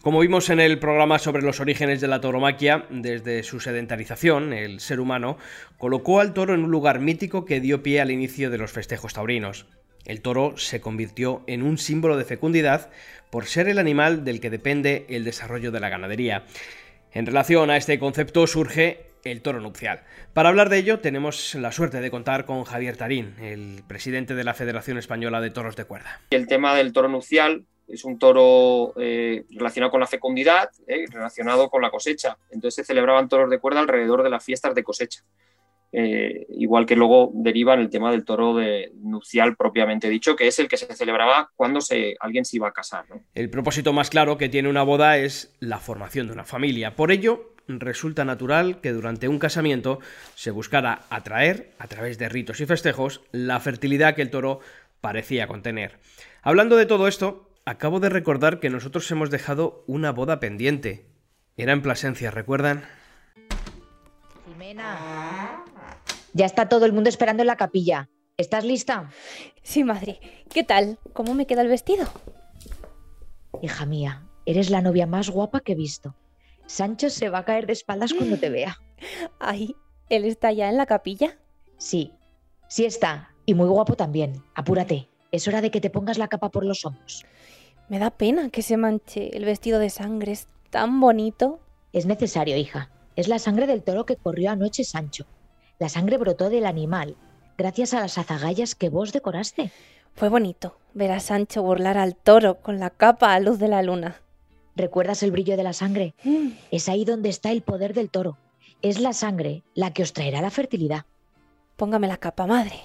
Como 0.06 0.20
vimos 0.20 0.52
en 0.52 0.60
el 0.60 0.78
programa 0.78 1.18
sobre 1.18 1.42
los 1.42 1.60
orígenes 1.60 2.00
de 2.00 2.08
la 2.08 2.22
tauromaquia, 2.22 2.86
desde 2.92 3.42
su 3.42 3.60
sedentarización, 3.60 4.54
el 4.54 4.80
ser 4.80 5.00
humano 5.00 5.38
colocó 5.80 6.20
al 6.20 6.34
toro 6.34 6.54
en 6.54 6.64
un 6.64 6.70
lugar 6.70 7.00
mítico 7.00 7.44
que 7.44 7.60
dio 7.60 7.82
pie 7.82 8.02
al 8.02 8.12
inicio 8.12 8.52
de 8.52 8.60
los 8.60 8.72
festejos 8.72 9.14
taurinos. 9.14 9.66
El 10.06 10.22
toro 10.22 10.58
se 10.58 10.82
convirtió 10.82 11.44
en 11.48 11.64
un 11.64 11.78
símbolo 11.78 12.18
de 12.18 12.26
fecundidad 12.26 12.92
por 13.30 13.46
ser 13.46 13.68
el 13.68 13.80
animal 13.80 14.24
del 14.24 14.40
que 14.40 14.50
depende 14.50 15.06
el 15.10 15.24
desarrollo 15.24 15.72
de 15.72 15.80
la 15.80 15.90
ganadería. 15.90 16.46
En 17.12 17.26
relación 17.26 17.70
a 17.70 17.78
este 17.78 17.98
concepto 17.98 18.46
surge 18.46 19.08
el 19.24 19.42
toro 19.42 19.60
nupcial. 19.60 20.04
Para 20.34 20.50
hablar 20.50 20.70
de 20.70 20.78
ello 20.78 21.00
tenemos 21.00 21.56
la 21.56 21.72
suerte 21.72 22.00
de 22.00 22.12
contar 22.12 22.46
con 22.46 22.64
Javier 22.64 22.96
Tarín, 22.96 23.36
el 23.42 23.84
presidente 23.88 24.36
de 24.36 24.44
la 24.44 24.54
Federación 24.54 24.98
Española 24.98 25.42
de 25.42 25.50
Toros 25.50 25.76
de 25.76 25.86
Cuerda. 25.86 26.22
El 26.30 26.48
tema 26.48 26.76
del 26.76 26.94
toro 26.94 27.10
nupcial 27.10 27.66
es 27.88 28.04
un 28.06 28.18
toro 28.20 28.94
eh, 28.98 29.46
relacionado 29.50 29.92
con 29.92 30.00
la 30.00 30.08
fecundidad, 30.08 30.70
eh, 30.88 31.06
relacionado 31.10 31.70
con 31.70 31.82
la 31.82 31.90
cosecha. 31.90 32.38
Entonces 32.52 32.76
se 32.76 32.84
celebraban 32.84 33.30
toros 33.30 33.50
de 33.50 33.60
cuerda 33.60 33.80
alrededor 33.80 34.24
de 34.24 34.30
las 34.30 34.44
fiestas 34.44 34.74
de 34.76 34.84
cosecha. 34.84 35.24
Eh, 35.92 36.46
igual 36.50 36.86
que 36.86 36.96
luego 36.96 37.32
deriva 37.34 37.74
en 37.74 37.80
el 37.80 37.90
tema 37.90 38.12
del 38.12 38.26
toro 38.26 38.56
de 38.56 38.92
nupcial 38.96 39.56
propiamente 39.56 40.10
dicho, 40.10 40.36
que 40.36 40.48
es 40.48 40.60
el 40.60 40.68
que 40.68 40.78
se 40.78 40.94
celebraba 40.94 41.52
cuando 41.56 41.80
se, 41.80 42.16
alguien 42.20 42.44
se 42.44 42.58
iba 42.58 42.68
a 42.68 42.74
casar. 42.74 43.06
El 43.34 43.50
propósito 43.50 43.94
más 43.94 44.10
claro 44.10 44.38
que 44.38 44.50
tiene 44.50 44.70
una 44.70 44.84
boda 44.84 45.18
es 45.18 45.56
la 45.60 45.80
formación 45.80 46.28
de 46.28 46.34
una 46.34 46.44
familia. 46.44 46.96
Por 46.96 47.12
ello, 47.12 47.56
resulta 47.68 48.26
natural 48.26 48.82
que 48.82 48.92
durante 48.92 49.28
un 49.28 49.40
casamiento 49.40 50.00
se 50.36 50.52
buscara 50.52 51.04
atraer, 51.10 51.72
a 51.80 51.88
través 51.88 52.18
de 52.18 52.30
ritos 52.30 52.60
y 52.60 52.66
festejos, 52.66 53.22
la 53.32 53.60
fertilidad 53.60 54.16
que 54.16 54.22
el 54.22 54.30
toro 54.30 54.60
parecía 55.02 55.48
contener. 55.48 56.00
Hablando 56.42 56.76
de 56.76 56.86
todo 56.86 57.08
esto, 57.08 57.50
acabo 57.66 58.00
de 58.00 58.10
recordar 58.10 58.60
que 58.60 58.70
nosotros 58.70 59.10
hemos 59.12 59.30
dejado 59.30 59.84
una 59.88 60.12
boda 60.12 60.40
pendiente. 60.40 61.06
Era 61.58 61.74
en 61.74 61.82
Plasencia, 61.82 62.32
¿recuerdan? 62.32 62.84
Jimena. 64.46 65.65
Ya 66.36 66.46
está 66.46 66.68
todo 66.68 66.86
el 66.86 66.92
mundo 66.92 67.08
esperando 67.08 67.44
en 67.44 67.48
la 67.48 67.56
capilla. 67.56 68.10
¿Estás 68.36 68.66
lista? 68.66 69.10
Sí, 69.64 69.86
madre. 69.86 70.20
¿Qué 70.50 70.66
tal? 70.66 71.00
¿Cómo 71.14 71.34
me 71.34 71.48
queda 71.48 71.62
el 71.62 71.70
vestido? 71.70 72.08
Hija 73.62 73.86
mía, 73.86 74.28
eres 74.46 74.70
la 74.70 74.82
novia 74.82 75.08
más 75.08 75.30
guapa 75.30 75.62
que 75.62 75.72
he 75.72 75.76
visto. 75.76 76.14
Sancho 76.66 77.10
se 77.10 77.30
va 77.30 77.38
a 77.38 77.46
caer 77.46 77.68
de 77.68 77.72
espaldas 77.72 78.14
cuando 78.14 78.38
te 78.38 78.50
vea. 78.50 78.78
Ay, 79.40 79.78
¿él 80.10 80.26
está 80.26 80.52
ya 80.52 80.68
en 80.68 80.76
la 80.76 80.86
capilla? 80.86 81.40
Sí, 81.78 82.12
sí 82.68 82.84
está. 82.84 83.34
Y 83.46 83.54
muy 83.54 83.70
guapo 83.70 83.96
también. 83.96 84.44
Apúrate. 84.56 85.08
Es 85.32 85.48
hora 85.48 85.62
de 85.62 85.72
que 85.72 85.80
te 85.80 85.90
pongas 85.90 86.18
la 86.18 86.28
capa 86.28 86.52
por 86.52 86.66
los 86.66 86.84
hombros. 86.84 87.26
Me 87.88 87.98
da 87.98 88.10
pena 88.10 88.50
que 88.50 88.62
se 88.62 88.76
manche 88.76 89.38
el 89.38 89.46
vestido 89.46 89.80
de 89.80 89.90
sangre. 89.90 90.34
Es 90.34 90.50
tan 90.70 91.00
bonito. 91.00 91.62
Es 91.94 92.06
necesario, 92.06 92.58
hija. 92.58 92.92
Es 93.16 93.30
la 93.30 93.40
sangre 93.40 93.68
del 93.68 93.84
toro 93.84 94.06
que 94.06 94.18
corrió 94.18 94.52
anoche 94.52 94.84
Sancho. 94.84 95.26
La 95.78 95.90
sangre 95.90 96.18
brotó 96.18 96.50
del 96.50 96.66
animal, 96.66 97.18
gracias 97.58 97.94
a 97.94 98.00
las 98.00 98.18
azagallas 98.18 98.76
que 98.76 98.90
vos 98.90 99.12
decoraste. 99.12 99.72
Fue 100.14 100.30
bonito 100.30 100.78
ver 100.94 101.12
a 101.12 101.20
Sancho 101.20 101.62
burlar 101.62 101.98
al 101.98 102.16
toro 102.16 102.62
con 102.62 102.80
la 102.80 102.90
capa 102.90 103.34
a 103.34 103.40
luz 103.40 103.60
de 103.60 103.68
la 103.68 103.82
luna. 103.82 104.22
¿Recuerdas 104.78 105.24
el 105.24 105.32
brillo 105.32 105.58
de 105.58 105.64
la 105.64 105.74
sangre? 105.74 106.16
Mm. 106.24 106.50
Es 106.72 106.88
ahí 106.88 107.04
donde 107.04 107.30
está 107.30 107.52
el 107.52 107.62
poder 107.62 107.94
del 107.94 108.10
toro. 108.10 108.38
Es 108.82 109.00
la 109.00 109.14
sangre 109.14 109.64
la 109.74 109.92
que 109.92 110.04
os 110.04 110.14
traerá 110.14 110.42
la 110.42 110.52
fertilidad. 110.52 111.06
Póngame 111.76 112.08
la 112.08 112.18
capa, 112.18 112.46
madre. 112.46 112.80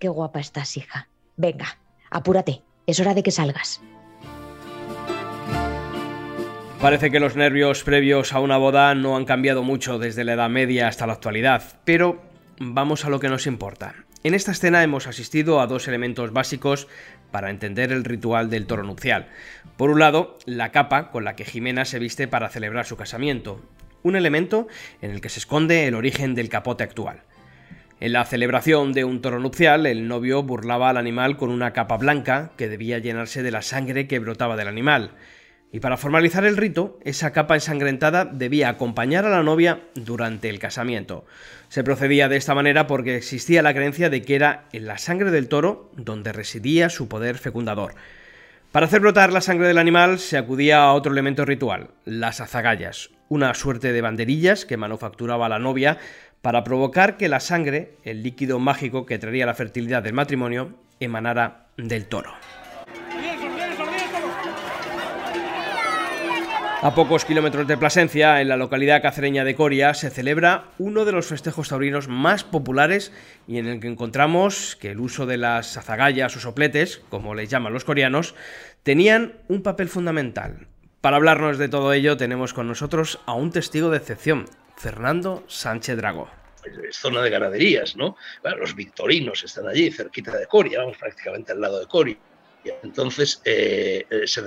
Qué 0.00 0.08
guapa 0.08 0.40
estás, 0.40 0.76
hija. 0.76 1.08
Venga, 1.36 1.78
apúrate. 2.10 2.62
Es 2.86 2.98
hora 2.98 3.14
de 3.14 3.22
que 3.22 3.30
salgas. 3.30 3.80
Parece 6.82 7.12
que 7.12 7.20
los 7.20 7.36
nervios 7.36 7.84
previos 7.84 8.32
a 8.32 8.40
una 8.40 8.56
boda 8.56 8.92
no 8.96 9.16
han 9.16 9.24
cambiado 9.24 9.62
mucho 9.62 10.00
desde 10.00 10.24
la 10.24 10.32
Edad 10.32 10.50
Media 10.50 10.88
hasta 10.88 11.06
la 11.06 11.12
actualidad, 11.12 11.62
pero 11.84 12.20
vamos 12.58 13.04
a 13.04 13.08
lo 13.08 13.20
que 13.20 13.28
nos 13.28 13.46
importa. 13.46 13.94
En 14.24 14.34
esta 14.34 14.50
escena 14.50 14.82
hemos 14.82 15.06
asistido 15.06 15.60
a 15.60 15.68
dos 15.68 15.86
elementos 15.86 16.32
básicos 16.32 16.88
para 17.30 17.50
entender 17.50 17.92
el 17.92 18.02
ritual 18.02 18.50
del 18.50 18.66
toro 18.66 18.82
nupcial. 18.82 19.28
Por 19.76 19.90
un 19.90 20.00
lado, 20.00 20.38
la 20.44 20.72
capa 20.72 21.12
con 21.12 21.22
la 21.22 21.36
que 21.36 21.44
Jimena 21.44 21.84
se 21.84 22.00
viste 22.00 22.26
para 22.26 22.48
celebrar 22.48 22.84
su 22.84 22.96
casamiento, 22.96 23.62
un 24.02 24.16
elemento 24.16 24.66
en 25.02 25.12
el 25.12 25.20
que 25.20 25.28
se 25.28 25.38
esconde 25.38 25.86
el 25.86 25.94
origen 25.94 26.34
del 26.34 26.48
capote 26.48 26.82
actual. 26.82 27.20
En 28.00 28.12
la 28.12 28.24
celebración 28.24 28.92
de 28.92 29.04
un 29.04 29.20
toro 29.20 29.38
nupcial, 29.38 29.86
el 29.86 30.08
novio 30.08 30.42
burlaba 30.42 30.90
al 30.90 30.96
animal 30.96 31.36
con 31.36 31.50
una 31.50 31.72
capa 31.72 31.96
blanca 31.96 32.50
que 32.56 32.68
debía 32.68 32.98
llenarse 32.98 33.44
de 33.44 33.52
la 33.52 33.62
sangre 33.62 34.08
que 34.08 34.18
brotaba 34.18 34.56
del 34.56 34.66
animal. 34.66 35.12
Y 35.74 35.80
para 35.80 35.96
formalizar 35.96 36.44
el 36.44 36.58
rito, 36.58 36.98
esa 37.02 37.32
capa 37.32 37.54
ensangrentada 37.54 38.26
debía 38.26 38.68
acompañar 38.68 39.24
a 39.24 39.30
la 39.30 39.42
novia 39.42 39.80
durante 39.94 40.50
el 40.50 40.58
casamiento. 40.58 41.24
Se 41.70 41.82
procedía 41.82 42.28
de 42.28 42.36
esta 42.36 42.54
manera 42.54 42.86
porque 42.86 43.16
existía 43.16 43.62
la 43.62 43.72
creencia 43.72 44.10
de 44.10 44.20
que 44.20 44.34
era 44.34 44.66
en 44.72 44.86
la 44.86 44.98
sangre 44.98 45.30
del 45.30 45.48
toro 45.48 45.90
donde 45.96 46.32
residía 46.32 46.90
su 46.90 47.08
poder 47.08 47.38
fecundador. 47.38 47.94
Para 48.70 48.84
hacer 48.84 49.00
brotar 49.00 49.32
la 49.32 49.40
sangre 49.40 49.66
del 49.66 49.78
animal 49.78 50.18
se 50.18 50.36
acudía 50.36 50.82
a 50.82 50.92
otro 50.92 51.10
elemento 51.10 51.46
ritual, 51.46 51.88
las 52.04 52.42
azagallas, 52.42 53.08
una 53.30 53.54
suerte 53.54 53.94
de 53.94 54.00
banderillas 54.02 54.66
que 54.66 54.76
manufacturaba 54.76 55.48
la 55.48 55.58
novia 55.58 55.96
para 56.42 56.64
provocar 56.64 57.16
que 57.16 57.30
la 57.30 57.40
sangre, 57.40 57.96
el 58.04 58.22
líquido 58.22 58.58
mágico 58.58 59.06
que 59.06 59.18
traería 59.18 59.46
la 59.46 59.54
fertilidad 59.54 60.02
del 60.02 60.12
matrimonio, 60.12 60.74
emanara 61.00 61.68
del 61.78 62.06
toro. 62.06 62.32
A 66.84 66.96
pocos 66.96 67.24
kilómetros 67.24 67.68
de 67.68 67.78
Plasencia, 67.78 68.40
en 68.40 68.48
la 68.48 68.56
localidad 68.56 69.02
cacereña 69.02 69.44
de 69.44 69.54
Coria, 69.54 69.94
se 69.94 70.10
celebra 70.10 70.64
uno 70.78 71.04
de 71.04 71.12
los 71.12 71.26
festejos 71.26 71.68
taurinos 71.68 72.08
más 72.08 72.42
populares 72.42 73.12
y 73.46 73.58
en 73.58 73.68
el 73.68 73.78
que 73.78 73.86
encontramos 73.86 74.74
que 74.80 74.90
el 74.90 74.98
uso 74.98 75.24
de 75.24 75.36
las 75.36 75.76
azagallas 75.76 76.36
o 76.36 76.40
sopletes, 76.40 77.00
como 77.08 77.36
les 77.36 77.48
llaman 77.48 77.72
los 77.72 77.84
coreanos, 77.84 78.34
tenían 78.82 79.34
un 79.46 79.62
papel 79.62 79.88
fundamental. 79.88 80.66
Para 81.00 81.18
hablarnos 81.18 81.56
de 81.56 81.68
todo 81.68 81.92
ello 81.92 82.16
tenemos 82.16 82.52
con 82.52 82.66
nosotros 82.66 83.20
a 83.26 83.34
un 83.34 83.52
testigo 83.52 83.88
de 83.90 83.98
excepción, 83.98 84.46
Fernando 84.76 85.44
Sánchez 85.46 85.96
Drago. 85.96 86.30
Zona 86.90 87.22
de 87.22 87.30
ganaderías, 87.30 87.94
¿no? 87.94 88.16
Los 88.58 88.74
victorinos 88.74 89.44
están 89.44 89.68
allí, 89.68 89.92
cerquita 89.92 90.36
de 90.36 90.48
Coria, 90.48 90.80
vamos 90.80 90.96
prácticamente 90.96 91.52
al 91.52 91.60
lado 91.60 91.78
de 91.78 91.86
Coria. 91.86 92.16
Entonces 92.82 93.40
eh, 93.44 94.04
eh, 94.10 94.26
se 94.26 94.42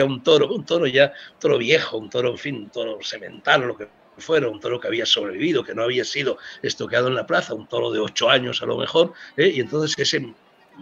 un 0.00 0.22
toro, 0.22 0.48
un 0.48 0.64
toro 0.64 0.86
ya, 0.86 1.12
un 1.34 1.40
toro 1.40 1.58
viejo, 1.58 1.98
un 1.98 2.08
toro, 2.08 2.30
en 2.30 2.38
fin, 2.38 2.56
un 2.56 2.70
toro 2.70 2.98
semental 3.02 3.62
lo 3.62 3.76
que 3.76 3.88
fuera, 4.18 4.48
un 4.48 4.60
toro 4.60 4.80
que 4.80 4.88
había 4.88 5.06
sobrevivido, 5.06 5.64
que 5.64 5.74
no 5.74 5.82
había 5.82 6.04
sido 6.04 6.38
estoqueado 6.62 7.08
en 7.08 7.14
la 7.14 7.26
plaza, 7.26 7.54
un 7.54 7.66
toro 7.66 7.90
de 7.90 8.00
ocho 8.00 8.30
años 8.30 8.62
a 8.62 8.66
lo 8.66 8.78
mejor, 8.78 9.12
¿eh? 9.36 9.52
y 9.54 9.60
entonces 9.60 9.98
ese 9.98 10.32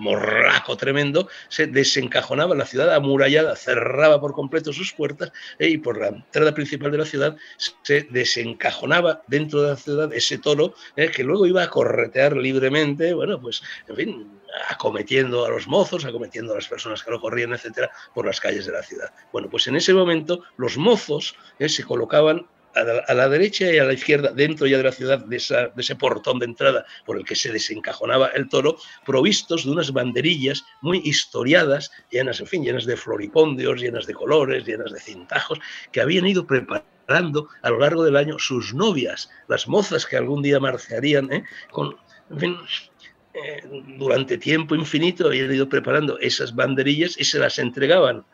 morraco 0.00 0.76
tremendo, 0.76 1.28
se 1.49 1.66
desencajonaba 1.66 2.54
la 2.54 2.66
ciudad 2.66 2.92
amurallada, 2.95 3.54
cerraba 3.54 4.21
por 4.21 4.33
completo 4.33 4.73
sus 4.73 4.92
puertas 4.92 5.33
¿eh? 5.59 5.69
y 5.69 5.78
por 5.78 5.99
la 5.99 6.09
entrada 6.09 6.52
principal 6.54 6.90
de 6.90 6.99
la 6.99 7.04
ciudad 7.04 7.37
se 7.83 8.02
desencajonaba 8.11 9.23
dentro 9.26 9.62
de 9.62 9.71
la 9.71 9.76
ciudad 9.76 10.12
ese 10.12 10.38
toro 10.38 10.75
¿eh? 10.97 11.11
que 11.11 11.23
luego 11.23 11.47
iba 11.47 11.62
a 11.62 11.71
corretear 11.71 12.37
libremente, 12.37 13.14
bueno, 13.14 13.40
pues, 13.40 13.62
en 13.88 13.97
fin, 13.97 14.40
acometiendo 14.69 15.45
a 15.45 15.50
los 15.50 15.69
mozos, 15.69 16.04
acometiendo 16.04 16.52
a 16.52 16.57
las 16.57 16.66
personas 16.66 17.02
que 17.02 17.11
lo 17.11 17.21
corrían, 17.21 17.52
etcétera, 17.52 17.90
por 18.14 18.26
las 18.26 18.40
calles 18.40 18.66
de 18.66 18.73
la 18.73 18.83
ciudad. 18.83 19.12
Bueno, 19.33 19.49
pues 19.50 19.66
en 19.69 19.76
ese 19.76 19.95
momento 19.95 20.42
los 20.57 20.76
mozos 20.76 21.37
¿eh? 21.59 21.69
se 21.69 21.85
colocaban 21.85 22.47
a 22.74 23.14
la, 23.14 23.28
derecha 23.28 23.72
y 23.72 23.78
a 23.78 23.84
la 23.84 23.92
izquierda, 23.92 24.32
dentro 24.32 24.66
ya 24.66 24.78
de 24.78 24.84
la 24.84 24.92
ciudad, 24.92 25.18
de, 25.24 25.36
ese 25.36 25.96
portón 25.96 26.38
de 26.38 26.46
entrada 26.46 26.84
por 27.04 27.16
el 27.16 27.24
que 27.24 27.34
se 27.34 27.52
desencajonaba 27.52 28.28
el 28.28 28.48
toro, 28.48 28.76
provistos 29.04 29.64
de 29.64 29.70
unas 29.70 29.92
banderillas 29.92 30.64
muy 30.80 31.00
historiadas, 31.04 31.90
llenas, 32.10 32.40
en 32.40 32.46
fin, 32.46 32.64
llenas 32.64 32.84
de 32.84 32.96
floripondios, 32.96 33.80
llenas 33.80 34.06
de 34.06 34.14
colores, 34.14 34.64
llenas 34.64 34.92
de 34.92 35.00
cintajos, 35.00 35.58
que 35.92 36.00
habían 36.00 36.26
ido 36.26 36.46
preparando 36.46 37.48
a 37.62 37.70
lo 37.70 37.78
largo 37.80 38.04
del 38.04 38.16
año 38.16 38.38
sus 38.38 38.72
novias, 38.72 39.30
las 39.48 39.66
mozas 39.66 40.06
que 40.06 40.16
algún 40.16 40.42
día 40.42 40.60
marcharían, 40.60 41.32
¿eh? 41.32 41.44
con, 41.70 41.96
fin, 42.38 42.56
eh, 43.34 43.62
durante 43.98 44.38
tiempo 44.38 44.74
infinito 44.74 45.26
habían 45.26 45.52
ido 45.52 45.68
preparando 45.68 46.18
esas 46.20 46.54
banderillas 46.54 47.18
y 47.18 47.24
se 47.24 47.38
las 47.38 47.58
entregaban 47.58 48.24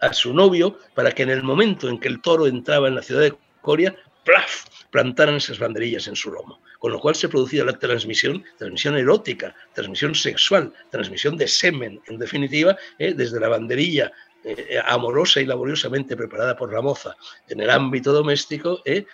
a 0.00 0.12
su 0.12 0.34
novio 0.34 0.78
para 0.94 1.12
que 1.12 1.22
en 1.22 1.30
el 1.30 1.42
momento 1.42 1.88
en 1.88 1.98
que 1.98 2.08
el 2.08 2.20
toro 2.20 2.46
entraba 2.46 2.88
en 2.88 2.96
la 2.96 3.02
ciudad 3.02 3.22
de 3.22 3.34
Coria, 3.64 3.96
¡plaf! 4.24 4.66
plantaran 4.90 5.36
esas 5.36 5.58
banderillas 5.58 6.06
en 6.06 6.14
su 6.14 6.30
lomo. 6.30 6.60
Con 6.78 6.92
lo 6.92 7.00
cual 7.00 7.14
se 7.14 7.28
producía 7.28 7.64
la 7.64 7.78
transmisión, 7.78 8.44
transmisión 8.58 8.96
erótica, 8.96 9.56
transmisión 9.72 10.14
sexual, 10.14 10.72
transmisión 10.90 11.36
de 11.38 11.48
semen, 11.48 12.00
en 12.06 12.18
definitiva, 12.18 12.76
eh, 12.98 13.14
desde 13.14 13.40
la 13.40 13.48
banderilla 13.48 14.12
eh, 14.44 14.78
amorosa 14.84 15.40
y 15.40 15.46
laboriosamente 15.46 16.14
preparada 16.14 16.54
por 16.54 16.72
la 16.72 16.82
moza 16.82 17.16
en 17.48 17.60
el 17.60 17.70
ámbito 17.70 18.12
doméstico, 18.12 18.82
eh, 18.84 19.06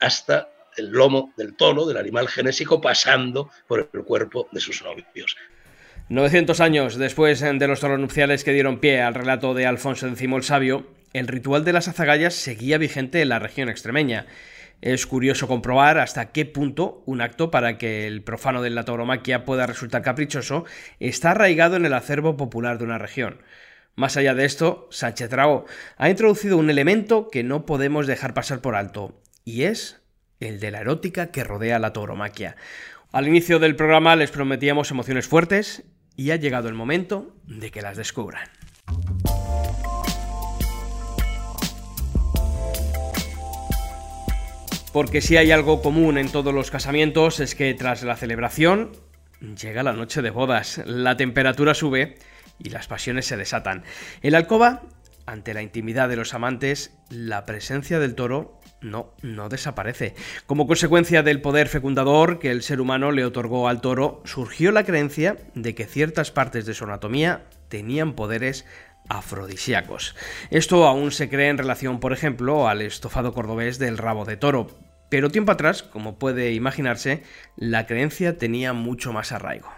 hasta 0.00 0.48
el 0.78 0.88
lomo 0.88 1.34
del 1.36 1.54
toro, 1.54 1.84
del 1.84 1.98
animal 1.98 2.28
genésico, 2.28 2.80
pasando 2.80 3.50
por 3.66 3.90
el 3.92 4.02
cuerpo 4.04 4.48
de 4.50 4.60
sus 4.60 4.82
novios. 4.82 5.36
900 6.08 6.60
años 6.60 6.96
después 6.96 7.40
de 7.40 7.68
los 7.68 7.80
toros 7.80 8.00
nupciales 8.00 8.42
que 8.42 8.54
dieron 8.54 8.80
pie 8.80 9.02
al 9.02 9.14
relato 9.14 9.52
de 9.52 9.66
Alfonso 9.66 10.08
X 10.08 10.22
el 10.22 10.42
Sabio, 10.42 10.97
el 11.12 11.28
ritual 11.28 11.64
de 11.64 11.72
las 11.72 11.88
azagallas 11.88 12.34
seguía 12.34 12.78
vigente 12.78 13.22
en 13.22 13.28
la 13.28 13.38
región 13.38 13.68
extremeña. 13.68 14.26
Es 14.80 15.06
curioso 15.06 15.48
comprobar 15.48 15.98
hasta 15.98 16.30
qué 16.30 16.44
punto 16.44 17.02
un 17.06 17.20
acto 17.20 17.50
para 17.50 17.78
que 17.78 18.06
el 18.06 18.22
profano 18.22 18.62
de 18.62 18.70
la 18.70 18.84
tauromaquia 18.84 19.44
pueda 19.44 19.66
resultar 19.66 20.02
caprichoso 20.02 20.64
está 21.00 21.32
arraigado 21.32 21.76
en 21.76 21.84
el 21.84 21.94
acervo 21.94 22.36
popular 22.36 22.78
de 22.78 22.84
una 22.84 22.98
región. 22.98 23.42
Más 23.96 24.16
allá 24.16 24.34
de 24.34 24.44
esto, 24.44 24.86
Sánchez 24.92 25.30
Dragó 25.30 25.64
ha 25.96 26.08
introducido 26.08 26.56
un 26.56 26.70
elemento 26.70 27.28
que 27.30 27.42
no 27.42 27.66
podemos 27.66 28.06
dejar 28.06 28.34
pasar 28.34 28.60
por 28.60 28.76
alto, 28.76 29.20
y 29.44 29.64
es 29.64 30.00
el 30.38 30.60
de 30.60 30.70
la 30.70 30.80
erótica 30.80 31.32
que 31.32 31.42
rodea 31.42 31.80
la 31.80 31.92
tauromaquia. 31.92 32.54
Al 33.10 33.26
inicio 33.26 33.58
del 33.58 33.74
programa 33.74 34.14
les 34.14 34.30
prometíamos 34.30 34.92
emociones 34.92 35.26
fuertes 35.26 35.82
y 36.14 36.30
ha 36.30 36.36
llegado 36.36 36.68
el 36.68 36.74
momento 36.74 37.34
de 37.46 37.72
que 37.72 37.82
las 37.82 37.96
descubran. 37.96 38.48
Porque 44.92 45.20
si 45.20 45.36
hay 45.36 45.50
algo 45.50 45.82
común 45.82 46.18
en 46.18 46.30
todos 46.30 46.54
los 46.54 46.70
casamientos 46.70 47.40
es 47.40 47.54
que 47.54 47.74
tras 47.74 48.02
la 48.02 48.16
celebración 48.16 48.92
llega 49.60 49.82
la 49.82 49.92
noche 49.92 50.22
de 50.22 50.30
bodas, 50.30 50.80
la 50.86 51.16
temperatura 51.16 51.74
sube 51.74 52.16
y 52.58 52.70
las 52.70 52.86
pasiones 52.86 53.26
se 53.26 53.36
desatan. 53.36 53.84
En 54.22 54.32
la 54.32 54.38
alcoba, 54.38 54.82
ante 55.26 55.52
la 55.52 55.62
intimidad 55.62 56.08
de 56.08 56.16
los 56.16 56.32
amantes, 56.32 56.96
la 57.10 57.44
presencia 57.44 57.98
del 57.98 58.14
toro 58.14 58.60
no, 58.80 59.14
no 59.22 59.48
desaparece. 59.48 60.14
Como 60.46 60.66
consecuencia 60.66 61.22
del 61.22 61.42
poder 61.42 61.68
fecundador 61.68 62.38
que 62.38 62.50
el 62.50 62.62
ser 62.62 62.80
humano 62.80 63.12
le 63.12 63.24
otorgó 63.24 63.68
al 63.68 63.80
toro, 63.80 64.22
surgió 64.24 64.72
la 64.72 64.84
creencia 64.84 65.36
de 65.54 65.74
que 65.74 65.86
ciertas 65.86 66.30
partes 66.30 66.64
de 66.64 66.74
su 66.74 66.84
anatomía 66.84 67.44
tenían 67.68 68.14
poderes 68.14 68.64
afrodisíacos. 69.08 70.14
Esto 70.50 70.86
aún 70.86 71.12
se 71.12 71.28
cree 71.28 71.48
en 71.48 71.58
relación, 71.58 72.00
por 72.00 72.12
ejemplo, 72.12 72.68
al 72.68 72.82
estofado 72.82 73.32
cordobés 73.32 73.78
del 73.78 73.98
rabo 73.98 74.24
de 74.24 74.36
toro. 74.36 74.68
Pero 75.08 75.30
tiempo 75.30 75.52
atrás, 75.52 75.82
como 75.82 76.18
puede 76.18 76.52
imaginarse, 76.52 77.22
la 77.56 77.86
creencia 77.86 78.36
tenía 78.36 78.72
mucho 78.72 79.12
más 79.12 79.32
arraigo. 79.32 79.77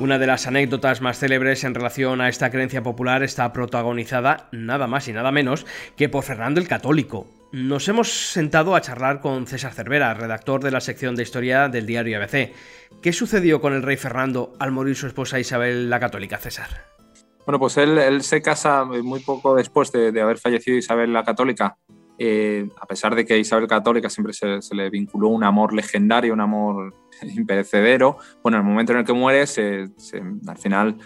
Una 0.00 0.18
de 0.18 0.26
las 0.26 0.46
anécdotas 0.46 1.02
más 1.02 1.18
célebres 1.18 1.62
en 1.62 1.74
relación 1.74 2.22
a 2.22 2.30
esta 2.30 2.50
creencia 2.50 2.82
popular 2.82 3.22
está 3.22 3.52
protagonizada 3.52 4.48
nada 4.50 4.86
más 4.86 5.06
y 5.08 5.12
nada 5.12 5.30
menos 5.30 5.66
que 5.94 6.08
por 6.08 6.24
Fernando 6.24 6.58
el 6.58 6.66
Católico. 6.66 7.26
Nos 7.52 7.86
hemos 7.86 8.08
sentado 8.08 8.74
a 8.74 8.80
charlar 8.80 9.20
con 9.20 9.46
César 9.46 9.74
Cervera, 9.74 10.14
redactor 10.14 10.62
de 10.62 10.70
la 10.70 10.80
sección 10.80 11.16
de 11.16 11.24
historia 11.24 11.68
del 11.68 11.84
diario 11.84 12.16
ABC. 12.16 12.50
¿Qué 13.02 13.12
sucedió 13.12 13.60
con 13.60 13.74
el 13.74 13.82
rey 13.82 13.98
Fernando 13.98 14.54
al 14.58 14.72
morir 14.72 14.96
su 14.96 15.06
esposa 15.06 15.38
Isabel 15.38 15.90
la 15.90 16.00
Católica, 16.00 16.38
César? 16.38 16.86
Bueno, 17.44 17.58
pues 17.58 17.76
él, 17.76 18.22
se 18.22 18.40
casa 18.40 18.86
muy 18.86 19.20
poco 19.20 19.54
después 19.54 19.92
de, 19.92 20.18
haber 20.18 20.38
fallecido 20.38 20.78
Isabel 20.78 21.12
la 21.12 21.24
Católica. 21.24 21.76
Eh, 22.22 22.68
a 22.78 22.84
pesar 22.84 23.14
de 23.14 23.24
que 23.24 23.38
Isabel 23.38 23.66
Católica 23.66 24.10
siempre 24.10 24.34
se, 24.34 24.60
se 24.60 24.74
le 24.74 24.90
vinculó 24.90 25.28
un 25.28 25.42
amor 25.42 25.72
legendario, 25.72 26.34
un 26.34 26.42
amor 26.42 26.94
imperecedero. 27.34 28.18
Bueno, 28.42 28.58
en 28.58 28.64
el 28.64 28.70
momento 28.70 28.92
en 28.92 28.98
el 28.98 29.04
que 29.06 29.14
muere, 29.14 29.40
al 29.40 30.58
final 30.58 30.98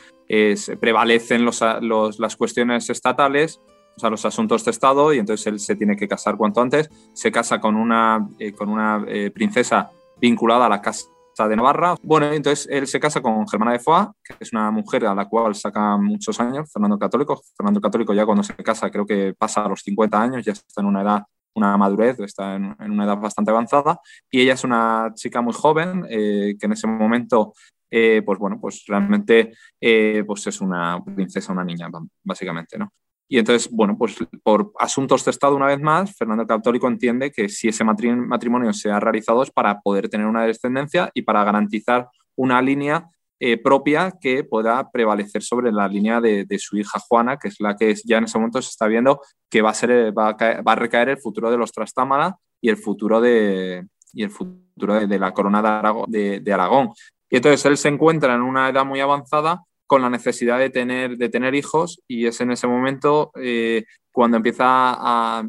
prevalecen 0.80 1.44
las 1.44 2.36
cuestiones 2.36 2.90
estatales, 2.90 3.60
o 3.96 4.00
sea, 4.00 4.10
los 4.10 4.24
asuntos 4.24 4.64
de 4.64 4.72
Estado, 4.72 5.14
y 5.14 5.18
entonces 5.18 5.46
él 5.46 5.60
se 5.60 5.76
tiene 5.76 5.94
que 5.94 6.08
casar 6.08 6.36
cuanto 6.36 6.60
antes. 6.60 6.90
Se 7.12 7.30
casa 7.30 7.60
con 7.60 7.76
una, 7.76 8.28
eh, 8.40 8.52
con 8.52 8.68
una 8.68 9.04
eh, 9.06 9.30
princesa 9.30 9.92
vinculada 10.20 10.66
a 10.66 10.68
la 10.68 10.80
casa 10.80 11.13
de 11.36 11.56
Navarra. 11.56 11.96
Bueno, 12.02 12.32
entonces 12.32 12.68
él 12.70 12.86
se 12.86 13.00
casa 13.00 13.20
con 13.20 13.46
Germana 13.48 13.72
de 13.72 13.80
Foix, 13.80 14.08
que 14.22 14.36
es 14.38 14.52
una 14.52 14.70
mujer 14.70 15.04
a 15.06 15.14
la 15.14 15.28
cual 15.28 15.54
saca 15.54 15.96
muchos 15.96 16.38
años, 16.40 16.70
Fernando 16.72 16.98
Católico. 16.98 17.42
Fernando 17.56 17.80
Católico 17.80 18.14
ya 18.14 18.24
cuando 18.24 18.44
se 18.44 18.54
casa 18.54 18.90
creo 18.90 19.04
que 19.04 19.34
pasa 19.36 19.64
a 19.64 19.68
los 19.68 19.80
50 19.80 20.22
años, 20.22 20.44
ya 20.44 20.52
está 20.52 20.80
en 20.80 20.86
una 20.86 21.02
edad 21.02 21.22
una 21.56 21.76
madurez, 21.76 22.18
está 22.20 22.56
en, 22.56 22.74
una 22.80 23.04
edad 23.04 23.16
bastante 23.16 23.50
avanzada 23.50 24.00
y 24.30 24.40
ella 24.40 24.54
es 24.54 24.64
una 24.64 25.12
chica 25.14 25.40
muy 25.40 25.52
joven 25.52 26.04
eh, 26.08 26.56
que 26.58 26.66
en 26.66 26.72
ese 26.72 26.88
momento, 26.88 27.54
eh, 27.90 28.22
pues 28.24 28.38
bueno, 28.38 28.58
pues 28.60 28.84
realmente 28.86 29.52
eh, 29.80 30.24
pues 30.26 30.46
es 30.48 30.60
una 30.60 31.02
princesa, 31.04 31.52
una 31.52 31.64
niña, 31.64 31.88
básicamente, 32.24 32.76
¿no? 32.76 32.92
Y 33.34 33.38
entonces, 33.38 33.68
bueno, 33.68 33.98
pues 33.98 34.16
por 34.44 34.72
asuntos 34.78 35.24
de 35.24 35.32
Estado, 35.32 35.56
una 35.56 35.66
vez 35.66 35.80
más, 35.80 36.14
Fernando 36.16 36.42
el 36.42 36.48
Católico 36.48 36.86
entiende 36.86 37.32
que 37.32 37.48
si 37.48 37.66
ese 37.66 37.82
matrimonio 37.82 38.72
se 38.72 38.92
ha 38.92 39.00
realizado 39.00 39.42
es 39.42 39.50
para 39.50 39.80
poder 39.80 40.08
tener 40.08 40.28
una 40.28 40.44
descendencia 40.44 41.10
y 41.12 41.22
para 41.22 41.42
garantizar 41.42 42.06
una 42.36 42.62
línea 42.62 43.10
eh, 43.40 43.56
propia 43.56 44.12
que 44.20 44.44
pueda 44.44 44.88
prevalecer 44.88 45.42
sobre 45.42 45.72
la 45.72 45.88
línea 45.88 46.20
de, 46.20 46.46
su 46.60 46.76
hija 46.76 47.00
Juana, 47.00 47.36
que 47.36 47.48
es 47.48 47.56
la 47.58 47.74
que 47.74 47.92
ya 48.04 48.18
en 48.18 48.24
ese 48.26 48.38
momento 48.38 48.62
se 48.62 48.70
está 48.70 48.86
viendo 48.86 49.20
que 49.50 49.62
va 49.62 49.70
a, 49.70 49.74
ser, 49.74 50.16
va 50.16 50.36
a, 50.38 50.74
recaer 50.76 51.08
el 51.08 51.18
futuro 51.18 51.50
de 51.50 51.56
los 51.56 51.72
Trastámara 51.72 52.36
y 52.60 52.68
el 52.68 52.76
futuro 52.76 53.20
de, 53.20 53.84
y 54.12 54.22
el 54.22 54.30
futuro 54.30 55.08
de, 55.08 55.18
la 55.18 55.34
corona 55.34 55.60
de 55.60 56.52
Aragón, 56.52 56.92
Y 57.28 57.34
entonces 57.38 57.66
él 57.66 57.76
se 57.78 57.88
encuentra 57.88 58.36
en 58.36 58.42
una 58.42 58.68
edad 58.68 58.84
muy 58.84 59.00
avanzada 59.00 59.64
con 59.86 60.02
la 60.02 60.10
necesidad 60.10 60.58
de 60.58 60.70
tener, 60.70 61.16
de 61.16 61.28
tener 61.28 61.54
hijos 61.54 62.00
y 62.08 62.26
es 62.26 62.40
en 62.40 62.50
ese 62.50 62.66
momento 62.66 63.30
eh, 63.40 63.84
cuando 64.12 64.36
empieza 64.36 64.66
a, 64.66 65.44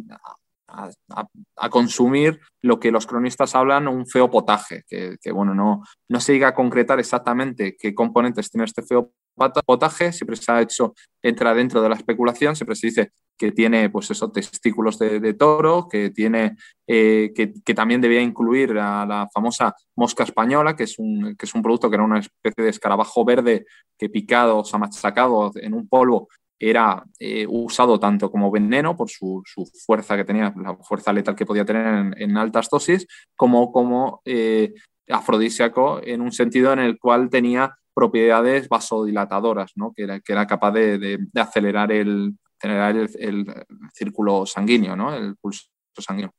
a, 0.68 1.70
consumir 1.70 2.40
lo 2.62 2.80
que 2.80 2.92
los 2.92 3.08
cronistas 3.08 3.56
hablan 3.56 3.88
un 3.88 4.08
feo 4.08 4.30
potaje, 4.30 4.84
que, 4.88 5.32
bueno, 5.32 5.54
no, 5.54 5.84
no 6.10 6.20
se 6.20 6.34
llega 6.34 6.50
a 6.50 6.56
concretar 6.56 7.00
exactamente 7.00 7.76
qué 7.78 7.94
componentes 7.94 8.50
tiene 8.50 8.66
este 8.66 8.82
feo 8.82 9.12
potaje, 9.36 10.12
siempre 10.12 10.36
se 10.36 10.52
ha 10.52 10.62
hecho, 10.62 10.94
entra 11.22 11.54
dentro 11.54 11.82
de 11.82 11.90
la 11.90 11.96
especulación, 11.96 12.56
siempre 12.56 12.76
se 12.76 12.88
dice 12.88 13.12
que 13.38 13.52
tiene 13.52 13.90
pues 13.90 14.10
esos 14.12 14.32
testículos 14.32 14.98
de, 14.98 15.34
toro, 15.34 15.88
que 15.90 16.10
tiene 16.10 16.56
eh, 16.88 17.34
que, 17.36 17.74
también 17.74 18.02
debía 18.02 18.22
incluir 18.22 18.78
a 18.78 19.06
la 19.06 19.28
famosa 19.34 19.76
mosca 19.96 20.24
española, 20.24 20.76
que 20.76 20.84
es, 20.84 20.98
un, 20.98 21.36
que 21.36 21.46
es 21.46 21.54
un 21.54 21.62
producto 21.62 21.90
que 21.90 21.96
era 21.96 22.04
una 22.04 22.20
especie 22.20 22.64
de 22.64 22.70
escarabajo 22.70 23.26
verde 23.26 23.66
que 23.98 24.10
picado, 24.10 24.60
o 24.60 24.66
sea, 24.66 24.80
machacado 24.80 25.52
en 25.56 25.74
un 25.74 25.88
polvo 25.88 26.30
era 26.58 27.04
eh, 27.20 27.46
usado 27.50 28.00
tanto 28.00 28.32
como 28.32 28.50
veneno 28.50 28.96
por 28.96 29.10
su, 29.10 29.44
fuerza 29.86 30.16
que 30.16 30.24
tenía, 30.24 30.54
la 30.56 30.76
fuerza 30.78 31.12
letal 31.12 31.36
que 31.36 31.46
podía 31.46 31.66
tener 31.66 32.14
en, 32.18 32.38
altas 32.38 32.70
dosis, 32.70 33.06
como 33.36 33.72
como 33.74 34.22
eh, 34.24 34.74
afrodisíaco 35.10 36.00
en 36.04 36.22
un 36.22 36.32
sentido 36.32 36.74
en 36.74 36.80
el 36.80 36.98
cual 36.98 37.30
tenía 37.30 37.78
propiedades 37.96 38.68
vasodilatadoras, 38.68 39.72
¿no? 39.76 39.94
que, 39.96 40.04
era, 40.04 40.20
que 40.20 40.34
era 40.34 40.46
capaz 40.46 40.72
de, 40.74 41.18
acelerar, 41.34 41.92
el, 41.92 42.36
el, 42.62 43.46
círculo 43.94 44.46
sanguíneo, 44.46 44.96
¿no? 44.96 45.16
el 45.16 45.36
pulso 45.38 45.64
sanguíneo. 45.98 46.36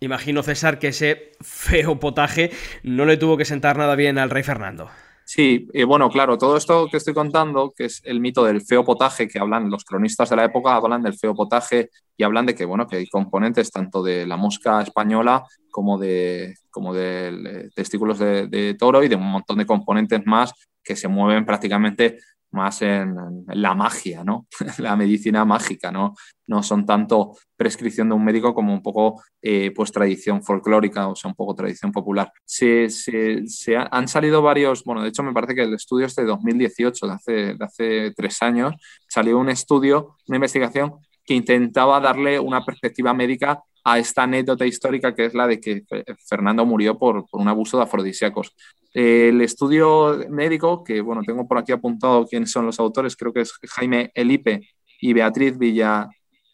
Imagino, 0.00 0.42
César, 0.42 0.78
que 0.78 0.88
ese 0.88 1.32
feo 1.40 2.00
potaje 2.00 2.50
no 2.82 3.04
le 3.04 3.16
tuvo 3.16 3.36
que 3.36 3.44
sentar 3.44 3.76
nada 3.76 3.94
bien 3.94 4.18
al 4.18 4.30
rey 4.30 4.42
Fernando. 4.42 4.88
Sí, 5.26 5.68
y 5.72 5.84
bueno, 5.84 6.10
claro, 6.10 6.36
todo 6.36 6.56
esto 6.56 6.88
que 6.90 6.98
estoy 6.98 7.14
contando, 7.14 7.72
que 7.74 7.86
es 7.86 8.02
el 8.04 8.20
mito 8.20 8.44
del 8.44 8.60
feo 8.60 8.84
potaje, 8.84 9.26
que 9.26 9.38
hablan 9.38 9.70
los 9.70 9.84
cronistas 9.84 10.28
de 10.28 10.36
la 10.36 10.44
época, 10.44 10.74
hablan 10.74 11.02
del 11.02 11.14
feo 11.14 11.34
potaje 11.34 11.88
y 12.16 12.24
hablan 12.24 12.44
de 12.44 12.54
que, 12.54 12.66
bueno, 12.66 12.86
que 12.86 12.96
hay 12.96 13.06
componentes 13.06 13.70
tanto 13.70 14.02
de 14.02 14.26
la 14.26 14.36
mosca 14.36 14.82
española 14.82 15.44
como 15.70 15.98
de, 15.98 16.54
como 16.70 16.92
de 16.92 17.70
testículos 17.74 18.18
de 18.18 18.76
toro 18.78 19.02
y 19.02 19.08
de 19.08 19.16
un 19.16 19.30
montón 19.30 19.56
de 19.56 19.66
componentes 19.66 20.20
más 20.26 20.52
que 20.84 20.96
se 20.96 21.08
mueven 21.08 21.44
prácticamente 21.44 22.18
más 22.54 22.80
en, 22.82 23.44
la 23.48 23.74
magia, 23.74 24.24
¿no? 24.24 24.46
la 24.78 24.96
medicina 24.96 25.44
mágica, 25.44 25.90
¿no? 25.90 26.14
No 26.46 26.62
son 26.62 26.86
tanto 26.86 27.36
prescripción 27.56 28.08
de 28.08 28.14
un 28.14 28.24
médico 28.24 28.54
como 28.54 28.72
un 28.72 28.82
poco 28.82 29.22
eh, 29.42 29.72
pues 29.74 29.92
tradición 29.92 30.42
folclórica, 30.42 31.08
o 31.08 31.16
sea, 31.16 31.28
un 31.28 31.34
poco 31.34 31.54
tradición 31.54 31.92
popular. 31.92 32.32
Se, 32.44 32.88
se, 32.88 33.76
han 33.76 34.08
salido 34.08 34.40
varios, 34.40 34.84
bueno, 34.84 35.02
de 35.02 35.08
hecho 35.08 35.22
me 35.22 35.32
parece 35.32 35.54
que 35.54 35.62
el 35.62 35.74
estudio 35.74 36.06
es 36.06 36.14
de 36.14 36.24
2018, 36.24 37.06
de 37.06 37.56
hace, 37.60 38.12
tres 38.16 38.40
años, 38.40 38.74
salió 39.08 39.38
un 39.38 39.50
estudio, 39.50 40.16
una 40.28 40.36
investigación 40.36 40.94
que 41.26 41.34
intentaba 41.34 42.00
darle 42.00 42.38
una 42.38 42.64
perspectiva 42.64 43.12
médica 43.14 43.62
a 43.82 43.98
esta 43.98 44.22
anécdota 44.22 44.64
histórica 44.64 45.14
que 45.14 45.26
es 45.26 45.34
la 45.34 45.46
de 45.46 45.60
que 45.60 45.84
Fernando 46.28 46.64
murió 46.64 46.98
por, 46.98 47.26
por 47.28 47.40
un 47.40 47.48
abuso 47.48 47.76
de 47.78 47.82
afrodisíacos. 47.82 48.54
El 48.94 49.40
estudio 49.40 50.20
médico, 50.30 50.84
que 50.84 51.00
bueno, 51.00 51.22
tengo 51.26 51.48
por 51.48 51.58
aquí 51.58 51.72
apuntado 51.72 52.26
quiénes 52.26 52.52
son 52.52 52.64
los 52.64 52.78
autores, 52.78 53.16
creo 53.16 53.32
que 53.32 53.40
es 53.40 53.52
Jaime 53.70 54.12
Elipe 54.14 54.68
y 55.00 55.12
Beatriz 55.12 55.58
Villa, 55.58 56.08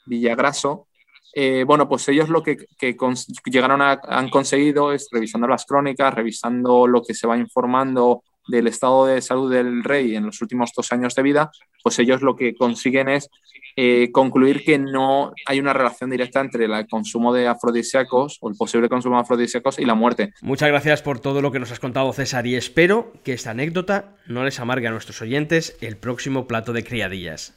Villagraso. 0.07 0.89
Eh, 1.35 1.65
bueno, 1.65 1.89
pues 1.89 2.09
ellos 2.09 2.31
lo 2.31 2.43
que, 2.43 2.57
llegaron 3.45 3.83
a, 3.83 4.01
han 4.05 4.31
conseguido 4.31 4.93
es 4.93 5.09
revisando 5.13 5.47
las 5.47 5.67
crónicas, 5.67 6.15
revisando 6.15 6.87
lo 6.87 7.03
que 7.03 7.15
se 7.15 7.27
va 7.27 7.37
informando 7.37 8.25
del 8.51 8.67
estado 8.67 9.07
de 9.07 9.23
salud 9.23 9.51
del 9.51 9.85
rey 9.85 10.17
en 10.17 10.27
los 10.27 10.41
últimos 10.43 10.71
dos 10.77 10.93
años 10.93 11.15
de 11.15 11.23
vida, 11.23 11.51
pues 11.83 11.99
ellos 11.99 12.23
lo 12.23 12.37
que 12.37 12.55
consiguen 12.55 13.09
es 13.09 13.29
eh, 13.77 14.11
concluir 14.13 14.65
que 14.65 14.79
no 14.79 15.33
hay 15.47 15.61
una 15.61 15.73
relación 15.73 16.11
directa 16.11 16.41
entre 16.41 16.65
el 16.65 16.87
consumo 16.89 17.33
de 17.33 17.47
afrodisíacos 17.47 18.39
o 18.41 18.51
el 18.51 18.57
posible 18.57 18.89
consumo 18.89 19.17
de 19.17 19.23
afrodisíacos 19.23 19.79
y 19.79 19.85
la 19.85 19.95
muerte. 19.95 20.33
Muchas 20.43 20.69
gracias 20.69 21.03
por 21.03 21.21
todo 21.21 21.41
lo 21.41 21.53
que 21.53 21.61
nos 21.61 21.73
has 21.73 21.81
contado, 21.81 22.13
César, 22.13 22.47
y 22.47 22.57
espero 22.57 23.13
que 23.25 23.33
esta 23.33 23.51
anécdota 23.51 24.17
no 24.27 24.45
les 24.45 24.61
amargue 24.61 24.89
a 24.89 24.91
nuestros 24.91 25.23
oyentes 25.23 25.77
el 25.81 25.97
próximo 25.97 26.47
plato 26.47 26.73
de 26.73 26.85
criadillas. 26.85 27.55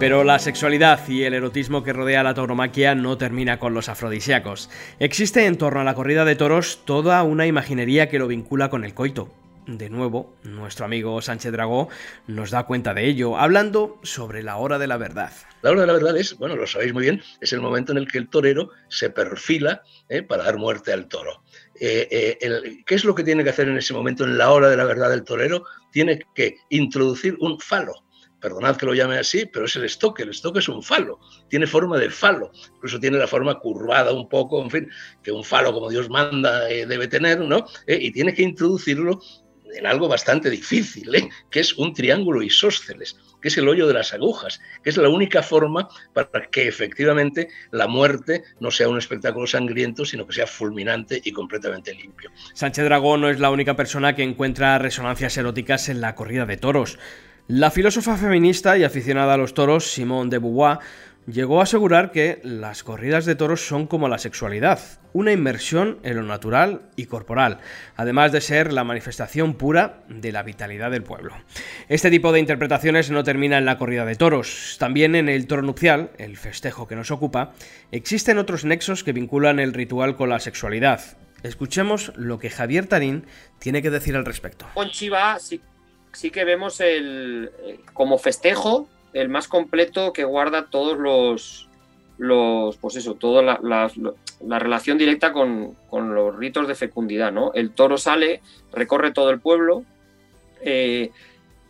Pero 0.00 0.24
la 0.24 0.38
sexualidad 0.38 1.06
y 1.08 1.24
el 1.24 1.34
erotismo 1.34 1.84
que 1.84 1.92
rodea 1.92 2.22
la 2.22 2.32
tauromaquia 2.32 2.94
no 2.94 3.18
termina 3.18 3.58
con 3.58 3.74
los 3.74 3.90
afrodisíacos. 3.90 4.70
Existe 4.98 5.44
en 5.44 5.58
torno 5.58 5.80
a 5.80 5.84
la 5.84 5.94
corrida 5.94 6.24
de 6.24 6.36
toros 6.36 6.86
toda 6.86 7.22
una 7.22 7.46
imaginería 7.46 8.08
que 8.08 8.18
lo 8.18 8.26
vincula 8.26 8.70
con 8.70 8.84
el 8.84 8.94
coito. 8.94 9.30
De 9.66 9.90
nuevo, 9.90 10.34
nuestro 10.42 10.86
amigo 10.86 11.20
Sánchez 11.20 11.52
Dragó 11.52 11.90
nos 12.26 12.50
da 12.50 12.62
cuenta 12.62 12.94
de 12.94 13.08
ello, 13.08 13.36
hablando 13.36 14.00
sobre 14.02 14.42
la 14.42 14.56
hora 14.56 14.78
de 14.78 14.86
la 14.86 14.96
verdad. 14.96 15.32
La 15.60 15.70
hora 15.70 15.82
de 15.82 15.86
la 15.88 15.92
verdad 15.92 16.16
es, 16.16 16.34
bueno, 16.38 16.56
lo 16.56 16.66
sabéis 16.66 16.94
muy 16.94 17.02
bien, 17.02 17.22
es 17.42 17.52
el 17.52 17.60
momento 17.60 17.92
en 17.92 17.98
el 17.98 18.10
que 18.10 18.16
el 18.16 18.30
torero 18.30 18.70
se 18.88 19.10
perfila 19.10 19.82
eh, 20.08 20.22
para 20.22 20.44
dar 20.44 20.56
muerte 20.56 20.94
al 20.94 21.08
toro. 21.08 21.42
Eh, 21.78 22.38
eh, 22.40 22.82
¿Qué 22.86 22.94
es 22.94 23.04
lo 23.04 23.14
que 23.14 23.22
tiene 23.22 23.44
que 23.44 23.50
hacer 23.50 23.68
en 23.68 23.76
ese 23.76 23.92
momento, 23.92 24.24
en 24.24 24.38
la 24.38 24.50
hora 24.50 24.70
de 24.70 24.78
la 24.78 24.84
verdad 24.84 25.10
del 25.10 25.24
torero? 25.24 25.64
Tiene 25.92 26.22
que 26.34 26.56
introducir 26.70 27.36
un 27.38 27.60
falo 27.60 28.02
perdonad 28.40 28.76
que 28.76 28.86
lo 28.86 28.94
llame 28.94 29.18
así, 29.18 29.46
pero 29.46 29.66
es 29.66 29.76
el 29.76 29.84
estoque. 29.84 30.22
El 30.22 30.30
estoque 30.30 30.60
es 30.60 30.68
un 30.68 30.82
falo, 30.82 31.20
tiene 31.48 31.66
forma 31.66 31.98
de 31.98 32.10
falo, 32.10 32.50
incluso 32.74 32.98
tiene 32.98 33.18
la 33.18 33.26
forma 33.26 33.58
curvada 33.58 34.12
un 34.12 34.28
poco, 34.28 34.62
en 34.62 34.70
fin, 34.70 34.90
que 35.22 35.32
un 35.32 35.44
falo 35.44 35.72
como 35.72 35.90
Dios 35.90 36.08
manda 36.08 36.68
eh, 36.70 36.86
debe 36.86 37.08
tener, 37.08 37.40
¿no? 37.40 37.66
Eh, 37.86 37.98
y 38.00 38.12
tiene 38.12 38.34
que 38.34 38.42
introducirlo 38.42 39.20
en 39.74 39.86
algo 39.86 40.08
bastante 40.08 40.50
difícil, 40.50 41.14
¿eh? 41.14 41.28
que 41.50 41.60
es 41.60 41.76
un 41.78 41.92
triángulo 41.94 42.42
isósceles, 42.42 43.16
que 43.40 43.48
es 43.48 43.56
el 43.56 43.68
hoyo 43.68 43.86
de 43.86 43.94
las 43.94 44.12
agujas, 44.12 44.60
que 44.82 44.90
es 44.90 44.96
la 44.96 45.08
única 45.08 45.42
forma 45.42 45.88
para 46.12 46.48
que 46.50 46.68
efectivamente 46.68 47.48
la 47.70 47.86
muerte 47.86 48.42
no 48.60 48.70
sea 48.70 48.88
un 48.88 48.98
espectáculo 48.98 49.46
sangriento, 49.46 50.04
sino 50.04 50.26
que 50.26 50.34
sea 50.34 50.46
fulminante 50.46 51.20
y 51.22 51.32
completamente 51.32 51.94
limpio. 51.94 52.30
Sánchez 52.54 52.84
Dragón 52.84 53.20
no 53.20 53.30
es 53.30 53.40
la 53.40 53.50
única 53.50 53.76
persona 53.76 54.14
que 54.14 54.22
encuentra 54.22 54.78
resonancias 54.78 55.36
eróticas 55.36 55.88
en 55.88 56.00
la 56.00 56.14
corrida 56.14 56.46
de 56.46 56.56
toros. 56.56 56.98
La 57.52 57.72
filósofa 57.72 58.16
feminista 58.16 58.78
y 58.78 58.84
aficionada 58.84 59.34
a 59.34 59.36
los 59.36 59.54
toros, 59.54 59.90
Simone 59.90 60.30
de 60.30 60.38
Beauvoir, 60.38 60.78
llegó 61.26 61.58
a 61.58 61.64
asegurar 61.64 62.12
que 62.12 62.40
las 62.44 62.84
corridas 62.84 63.24
de 63.24 63.34
toros 63.34 63.66
son 63.66 63.88
como 63.88 64.08
la 64.08 64.18
sexualidad, 64.18 64.78
una 65.12 65.32
inmersión 65.32 65.98
en 66.04 66.14
lo 66.14 66.22
natural 66.22 66.82
y 66.94 67.06
corporal, 67.06 67.58
además 67.96 68.30
de 68.30 68.40
ser 68.40 68.72
la 68.72 68.84
manifestación 68.84 69.54
pura 69.54 70.04
de 70.08 70.30
la 70.30 70.44
vitalidad 70.44 70.92
del 70.92 71.02
pueblo. 71.02 71.34
Este 71.88 72.08
tipo 72.08 72.30
de 72.30 72.38
interpretaciones 72.38 73.10
no 73.10 73.24
termina 73.24 73.58
en 73.58 73.64
la 73.64 73.78
corrida 73.78 74.04
de 74.04 74.14
toros, 74.14 74.76
también 74.78 75.16
en 75.16 75.28
el 75.28 75.48
toro 75.48 75.62
nupcial, 75.62 76.12
el 76.18 76.36
festejo 76.36 76.86
que 76.86 76.94
nos 76.94 77.10
ocupa, 77.10 77.54
existen 77.90 78.38
otros 78.38 78.64
nexos 78.64 79.02
que 79.02 79.12
vinculan 79.12 79.58
el 79.58 79.74
ritual 79.74 80.14
con 80.14 80.28
la 80.28 80.38
sexualidad. 80.38 81.00
Escuchemos 81.42 82.12
lo 82.14 82.38
que 82.38 82.50
Javier 82.50 82.86
Tarín 82.86 83.26
tiene 83.58 83.82
que 83.82 83.90
decir 83.90 84.14
al 84.14 84.24
respecto. 84.24 84.66
Que 86.12 86.44
vemos 86.44 86.80
el, 86.80 87.50
eh, 87.62 87.80
como 87.92 88.18
festejo 88.18 88.88
el 89.12 89.28
más 89.28 89.48
completo 89.48 90.12
que 90.12 90.24
guarda 90.24 90.66
todos 90.66 90.98
los, 90.98 91.68
los 92.18 92.76
pues 92.76 92.96
eso, 92.96 93.14
toda 93.14 93.58
la, 93.62 93.90
relación 94.58 94.98
directa 94.98 95.32
con, 95.32 95.76
los 95.90 96.36
ritos 96.36 96.68
de 96.68 96.74
fecundidad, 96.74 97.32
¿no? 97.32 97.52
El 97.54 97.70
toro 97.72 97.98
sale, 97.98 98.40
recorre 98.72 99.12
todo 99.12 99.30
el 99.30 99.40
pueblo, 99.40 99.84
eh, 100.62 101.10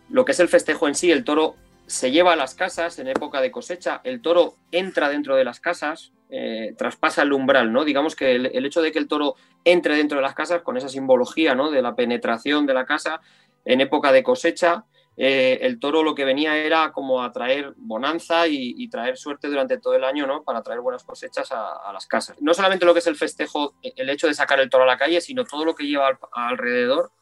lo 0.09 0.25
que 0.25 0.33
es 0.33 0.41
el 0.41 0.49
festejo 0.49 0.89
en 0.89 0.95
sí, 0.95 1.11
el 1.11 1.25
toro 1.25 1.55
se 1.87 2.11
lleva 2.11 2.35
a 2.35 2.37
las 2.37 2.55
casas 2.55 2.99
en 2.99 3.09
época 3.09 3.41
de 3.41 3.51
cosecha, 3.51 4.01
el 4.05 4.21
toro 4.21 4.55
entra 4.71 5.09
dentro 5.09 5.37
de 5.37 5.45
las 5.45 5.61
casas, 5.61 6.13
eh, 6.31 6.75
traspasa 6.77 7.23
el 7.23 7.33
umbral, 7.33 7.73
¿no? 7.73 7.85
Digamos 7.85 8.15
que 8.15 8.37
el, 8.37 8.47
el, 8.47 8.67
hecho 8.67 8.83
de 8.83 8.93
que 8.93 9.01
el 9.01 9.09
toro 9.09 9.35
entre 9.65 9.97
dentro 9.97 10.19
de 10.19 10.23
las 10.23 10.35
casas 10.35 10.63
con 10.63 10.77
esa 10.77 10.89
simbología, 10.89 11.55
¿no? 11.55 11.71
De 11.71 11.83
la 11.83 11.97
penetración 11.97 12.67
de 12.67 12.75
la 12.75 12.87
casa, 12.87 13.21
en 13.65 13.81
época 13.81 14.13
de 14.13 14.23
cosecha, 14.23 14.85
eh, 15.17 15.59
el 15.67 15.79
toro 15.79 16.03
lo 16.03 16.15
que 16.15 16.25
venía 16.25 16.57
era 16.57 16.93
como 16.93 17.23
a 17.23 17.31
traer 17.31 17.75
bonanza 17.77 18.47
y, 18.49 18.89
traer 18.89 19.17
suerte 19.19 19.49
durante 19.49 19.79
todo 19.79 19.95
el 19.95 20.05
año, 20.05 20.27
¿no? 20.27 20.43
Para 20.43 20.63
traer 20.63 20.81
buenas 20.81 21.05
cosechas 21.05 21.53
a, 21.53 21.93
las 21.93 22.07
casas. 22.07 22.41
No 22.41 22.55
solamente 22.55 22.87
lo 22.87 22.95
que 22.95 23.01
es 23.01 23.07
el 23.07 23.17
festejo, 23.17 23.75
el 23.83 24.09
hecho 24.09 24.29
de 24.29 24.35
sacar 24.35 24.61
el 24.61 24.71
toro 24.71 24.85
a 24.85 24.87
la 24.87 24.97
calle, 24.97 25.21
sino 25.21 25.45
todo 25.45 25.65
lo 25.65 25.75
que 25.75 25.85
lleva 25.87 26.19
alrededor, 26.33 27.13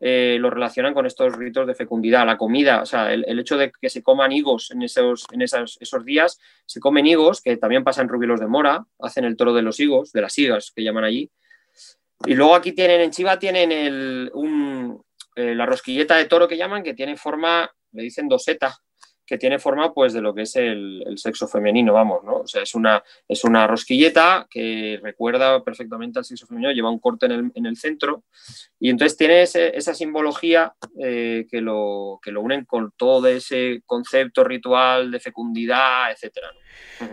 eh, 0.00 0.36
lo 0.40 0.50
relacionan 0.50 0.94
con 0.94 1.06
estos 1.06 1.36
ritos 1.36 1.66
de 1.66 1.76
fecundidad, 1.76 2.26
la 2.26 2.36
comida, 2.36 2.82
o 2.82 2.86
sea, 2.86 3.12
el, 3.12 3.38
hecho 3.38 3.56
de 3.56 3.70
que 3.70 3.88
se 3.88 4.02
coman 4.02 4.32
higos 4.32 4.72
en 4.72 4.82
esos, 4.82 5.24
en 5.30 5.40
esos, 5.42 6.04
días, 6.04 6.40
se 6.66 6.80
comen 6.80 7.06
higos, 7.06 7.40
que 7.40 7.56
también 7.56 7.84
pasan 7.84 8.08
rubilos 8.08 8.40
de 8.40 8.48
mora, 8.48 8.84
hacen 8.98 9.24
el 9.24 9.36
toro 9.36 9.54
de 9.54 9.62
los 9.62 9.78
higos, 9.78 10.10
de 10.10 10.22
las 10.22 10.36
higas 10.38 10.72
que 10.74 10.82
llaman 10.82 11.04
allí. 11.04 11.30
Y 12.26 12.34
luego 12.34 12.56
aquí 12.56 12.72
tienen, 12.72 13.00
en 13.00 13.12
Chiva 13.12 13.38
tienen 13.38 13.70
el, 13.70 14.30
un, 14.34 15.03
eh, 15.34 15.54
la 15.54 15.66
rosquilleta 15.66 16.16
de 16.16 16.26
toro 16.26 16.48
que 16.48 16.56
llaman, 16.56 16.82
que 16.82 16.94
tiene 16.94 17.16
forma, 17.16 17.70
le 17.92 18.02
dicen 18.02 18.28
doseta, 18.28 18.76
que 19.26 19.38
tiene 19.38 19.58
forma 19.58 19.92
pues 19.92 20.12
de 20.12 20.20
lo 20.20 20.34
que 20.34 20.42
es 20.42 20.54
el, 20.56 21.02
sexo 21.16 21.48
femenino, 21.48 21.94
vamos, 21.94 22.22
¿no? 22.24 22.40
O 22.40 22.46
sea, 22.46 22.62
es 22.62 22.74
una, 22.74 23.02
es 23.26 23.44
una 23.44 23.66
rosquilleta 23.66 24.46
que 24.50 25.00
recuerda 25.02 25.62
perfectamente 25.64 26.18
al 26.18 26.24
sexo 26.24 26.46
femenino, 26.46 26.72
lleva 26.72 26.90
un 26.90 26.98
corte 26.98 27.26
en 27.26 27.66
el, 27.66 27.76
centro 27.76 28.24
y 28.78 28.90
entonces 28.90 29.16
tiene 29.16 29.42
esa 29.42 29.94
simbología 29.94 30.74
eh, 31.00 31.46
que, 31.50 31.60
lo, 31.60 32.20
que 32.22 32.32
lo 32.32 32.42
unen 32.42 32.64
con 32.64 32.92
todo 32.96 33.26
ese 33.28 33.82
concepto 33.86 34.44
ritual 34.44 35.10
de 35.10 35.20
fecundidad, 35.20 36.12
etcétera. 36.12 36.50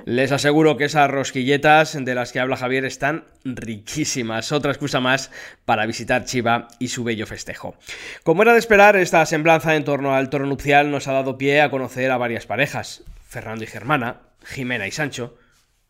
Les 0.05 0.31
aseguro 0.31 0.77
que 0.77 0.85
esas 0.85 1.09
rosquilletas 1.09 1.97
de 2.03 2.15
las 2.15 2.31
que 2.31 2.39
habla 2.39 2.57
Javier 2.57 2.85
están 2.85 3.25
riquísimas. 3.43 4.51
Otra 4.51 4.71
excusa 4.71 4.99
más 4.99 5.31
para 5.65 5.85
visitar 5.85 6.25
Chiva 6.25 6.67
y 6.79 6.89
su 6.89 7.03
bello 7.03 7.27
festejo. 7.27 7.75
Como 8.23 8.41
era 8.41 8.53
de 8.53 8.59
esperar, 8.59 8.95
esta 8.95 9.25
semblanza 9.25 9.75
en 9.75 9.83
torno 9.83 10.15
al 10.15 10.29
toro 10.29 10.45
nupcial 10.45 10.91
nos 10.91 11.07
ha 11.07 11.13
dado 11.13 11.37
pie 11.37 11.61
a 11.61 11.69
conocer 11.69 12.11
a 12.11 12.17
varias 12.17 12.45
parejas, 12.45 13.03
Fernando 13.27 13.63
y 13.63 13.67
Germana, 13.67 14.21
Jimena 14.43 14.87
y 14.87 14.91
Sancho, 14.91 15.37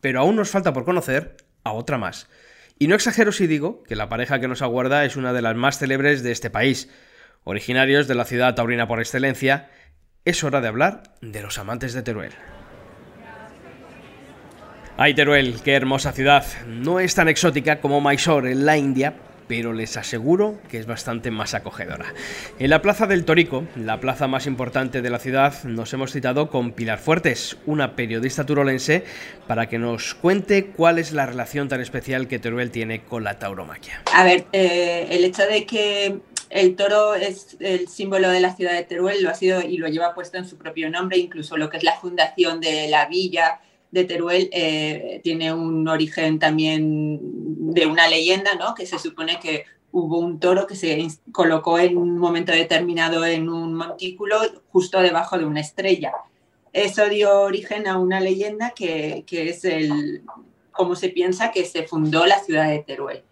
pero 0.00 0.20
aún 0.20 0.36
nos 0.36 0.50
falta 0.50 0.72
por 0.72 0.84
conocer 0.84 1.36
a 1.64 1.72
otra 1.72 1.98
más. 1.98 2.28
Y 2.78 2.88
no 2.88 2.94
exagero 2.94 3.32
si 3.32 3.46
digo 3.46 3.82
que 3.84 3.96
la 3.96 4.08
pareja 4.08 4.40
que 4.40 4.48
nos 4.48 4.62
aguarda 4.62 5.04
es 5.04 5.16
una 5.16 5.32
de 5.32 5.42
las 5.42 5.54
más 5.54 5.78
célebres 5.78 6.22
de 6.22 6.32
este 6.32 6.50
país. 6.50 6.88
Originarios 7.44 8.08
de 8.08 8.14
la 8.14 8.24
ciudad 8.24 8.54
taurina 8.54 8.88
por 8.88 9.00
excelencia, 9.00 9.70
es 10.24 10.44
hora 10.44 10.60
de 10.60 10.68
hablar 10.68 11.02
de 11.20 11.42
los 11.42 11.58
amantes 11.58 11.92
de 11.92 12.02
Teruel. 12.02 12.32
Ay, 15.04 15.14
Teruel, 15.14 15.56
qué 15.64 15.72
hermosa 15.72 16.12
ciudad. 16.12 16.46
No 16.68 17.00
es 17.00 17.16
tan 17.16 17.26
exótica 17.26 17.80
como 17.80 18.00
Mysore 18.00 18.52
en 18.52 18.64
la 18.64 18.78
India, 18.78 19.14
pero 19.48 19.72
les 19.72 19.96
aseguro 19.96 20.60
que 20.70 20.78
es 20.78 20.86
bastante 20.86 21.32
más 21.32 21.54
acogedora. 21.54 22.14
En 22.60 22.70
la 22.70 22.82
Plaza 22.82 23.08
del 23.08 23.24
Torico, 23.24 23.64
la 23.74 23.98
plaza 23.98 24.28
más 24.28 24.46
importante 24.46 25.02
de 25.02 25.10
la 25.10 25.18
ciudad, 25.18 25.64
nos 25.64 25.92
hemos 25.92 26.12
citado 26.12 26.50
con 26.50 26.70
Pilar 26.70 27.00
Fuertes, 27.00 27.56
una 27.66 27.96
periodista 27.96 28.46
turolense, 28.46 29.02
para 29.48 29.68
que 29.68 29.76
nos 29.76 30.14
cuente 30.14 30.66
cuál 30.66 31.00
es 31.00 31.10
la 31.10 31.26
relación 31.26 31.68
tan 31.68 31.80
especial 31.80 32.28
que 32.28 32.38
Teruel 32.38 32.70
tiene 32.70 33.02
con 33.02 33.24
la 33.24 33.40
tauromaquia. 33.40 34.04
A 34.14 34.22
ver, 34.22 34.44
eh, 34.52 35.08
el 35.10 35.24
hecho 35.24 35.42
de 35.42 35.66
que 35.66 36.20
el 36.48 36.76
toro 36.76 37.16
es 37.16 37.56
el 37.58 37.88
símbolo 37.88 38.30
de 38.30 38.38
la 38.38 38.54
ciudad 38.54 38.74
de 38.74 38.84
Teruel, 38.84 39.24
lo 39.24 39.30
ha 39.30 39.34
sido 39.34 39.62
y 39.62 39.78
lo 39.78 39.88
lleva 39.88 40.14
puesto 40.14 40.38
en 40.38 40.46
su 40.46 40.58
propio 40.58 40.88
nombre, 40.90 41.18
incluso 41.18 41.56
lo 41.56 41.68
que 41.68 41.78
es 41.78 41.82
la 41.82 41.96
fundación 41.96 42.60
de 42.60 42.86
la 42.88 43.06
villa 43.06 43.58
de 43.92 44.04
Teruel 44.04 44.48
eh, 44.52 45.20
tiene 45.22 45.52
un 45.52 45.86
origen 45.86 46.38
también 46.38 47.20
de 47.20 47.86
una 47.86 48.08
leyenda, 48.08 48.54
¿no? 48.54 48.74
Que 48.74 48.86
se 48.86 48.98
supone 48.98 49.38
que 49.38 49.66
hubo 49.92 50.18
un 50.18 50.40
toro 50.40 50.66
que 50.66 50.74
se 50.74 51.06
colocó 51.30 51.78
en 51.78 51.98
un 51.98 52.18
momento 52.18 52.52
determinado 52.52 53.24
en 53.26 53.50
un 53.50 53.74
montículo 53.74 54.38
justo 54.70 55.00
debajo 55.00 55.38
de 55.38 55.44
una 55.44 55.60
estrella. 55.60 56.12
Eso 56.72 57.06
dio 57.10 57.42
origen 57.42 57.86
a 57.86 57.98
una 57.98 58.18
leyenda 58.18 58.70
que, 58.70 59.24
es 59.30 59.64
el, 59.66 60.22
como 60.72 60.96
se 60.96 61.10
piensa 61.10 61.52
que 61.52 61.66
se 61.66 61.82
fundó 61.82 62.24
la 62.24 62.40
ciudad 62.40 62.70
de 62.70 62.78
Teruel. 62.78 63.22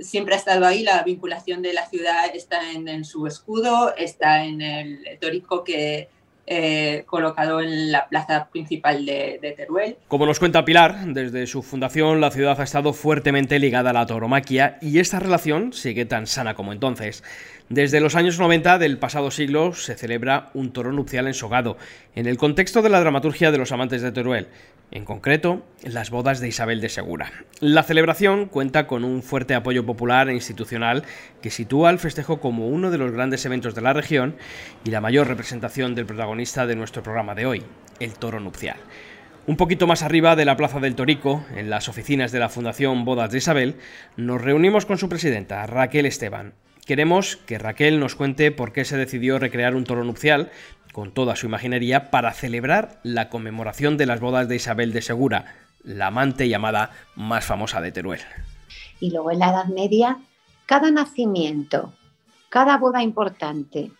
Siempre 0.00 0.34
ha 0.34 0.38
estado 0.38 0.64
ahí, 0.64 0.84
la 0.84 1.02
vinculación 1.02 1.60
de 1.60 1.72
la 1.72 1.86
ciudad 1.86 2.26
está 2.32 2.70
en, 2.70 2.86
en 2.86 3.04
su 3.04 3.26
escudo, 3.26 3.94
está 3.96 4.44
en 4.44 4.62
el 4.62 5.18
tórico 5.20 5.64
que, 5.64 6.08
eh, 6.46 7.04
colocado 7.06 7.60
en 7.60 7.90
la 7.90 8.08
plaza 8.08 8.48
principal 8.50 9.06
de, 9.06 9.38
de, 9.40 9.52
Teruel. 9.52 9.96
Como 10.08 10.26
nos 10.26 10.38
cuenta 10.38 10.64
Pilar, 10.64 11.06
desde 11.06 11.46
su 11.46 11.62
fundación 11.62 12.20
la 12.20 12.30
ciudad 12.30 12.60
ha 12.60 12.64
estado 12.64 12.92
fuertemente 12.92 13.58
ligada 13.58 13.90
a 13.90 13.92
la 13.94 14.06
tauromaquia 14.06 14.78
y 14.82 14.98
esta 14.98 15.18
relación 15.18 15.72
sigue 15.72 16.04
tan 16.04 16.26
sana 16.26 16.54
como 16.54 16.72
entonces. 16.72 17.22
Desde 17.70 18.00
los 18.00 18.14
años 18.14 18.38
90 18.38 18.78
del 18.78 18.98
pasado 18.98 19.30
siglo 19.30 19.72
se 19.72 19.94
celebra 19.94 20.50
un 20.52 20.74
toro 20.74 20.92
nupcial 20.92 21.26
ensogado, 21.26 21.78
en 22.14 22.26
el 22.26 22.36
contexto 22.36 22.82
de 22.82 22.90
la 22.90 23.00
dramaturgia 23.00 23.50
de 23.50 23.56
los 23.56 23.72
amantes 23.72 24.02
de 24.02 24.12
Teruel, 24.12 24.48
en 24.90 25.06
concreto, 25.06 25.64
las 25.82 26.10
bodas 26.10 26.40
de 26.40 26.48
Isabel 26.48 26.82
de 26.82 26.90
Segura. 26.90 27.32
La 27.60 27.82
celebración 27.82 28.46
cuenta 28.48 28.86
con 28.86 29.02
un 29.02 29.22
fuerte 29.22 29.54
apoyo 29.54 29.86
popular 29.86 30.28
e 30.28 30.34
institucional 30.34 31.04
que 31.40 31.50
sitúa 31.50 31.88
al 31.88 31.98
festejo 31.98 32.38
como 32.38 32.68
uno 32.68 32.90
de 32.90 32.98
los 32.98 33.12
grandes 33.12 33.46
eventos 33.46 33.74
de 33.74 33.80
la 33.80 33.94
región 33.94 34.36
y 34.84 34.90
la 34.90 35.00
mayor 35.00 35.26
representación 35.26 35.94
del 35.94 36.04
protagonista 36.04 36.66
de 36.66 36.76
nuestro 36.76 37.02
programa 37.02 37.34
de 37.34 37.46
hoy, 37.46 37.62
el 37.98 38.12
toro 38.12 38.40
nupcial. 38.40 38.76
Un 39.46 39.56
poquito 39.56 39.86
más 39.86 40.02
arriba 40.02 40.36
de 40.36 40.44
la 40.44 40.58
Plaza 40.58 40.80
del 40.80 40.96
Torico, 40.96 41.46
en 41.56 41.70
las 41.70 41.88
oficinas 41.88 42.30
de 42.30 42.40
la 42.40 42.50
Fundación 42.50 43.06
Bodas 43.06 43.30
de 43.30 43.38
Isabel, 43.38 43.76
nos 44.18 44.42
reunimos 44.42 44.84
con 44.84 44.98
su 44.98 45.08
presidenta, 45.08 45.66
Raquel 45.66 46.04
Esteban. 46.04 46.52
Queremos 46.86 47.36
que 47.36 47.58
Raquel 47.58 47.98
nos 47.98 48.14
cuente 48.14 48.52
por 48.52 48.72
qué 48.72 48.84
se 48.84 48.98
decidió 48.98 49.38
recrear 49.38 49.74
un 49.74 49.84
toro 49.84 50.04
nupcial 50.04 50.50
con 50.92 51.12
toda 51.12 51.34
su 51.34 51.46
imaginería 51.46 52.10
para 52.10 52.32
celebrar 52.34 53.00
la 53.02 53.30
conmemoración 53.30 53.96
de 53.96 54.04
las 54.04 54.20
bodas 54.20 54.48
de 54.48 54.56
Isabel 54.56 54.92
de 54.92 55.00
Segura, 55.00 55.54
la 55.82 56.08
amante 56.08 56.46
llamada 56.46 56.90
más 57.16 57.46
famosa 57.46 57.80
de 57.80 57.90
Teruel. 57.90 58.20
Y 59.00 59.10
luego 59.10 59.30
en 59.30 59.38
la 59.38 59.48
Edad 59.48 59.64
Media, 59.66 60.18
cada 60.66 60.90
nacimiento, 60.90 61.94
cada 62.50 62.76
boda 62.76 63.02
importante 63.02 63.90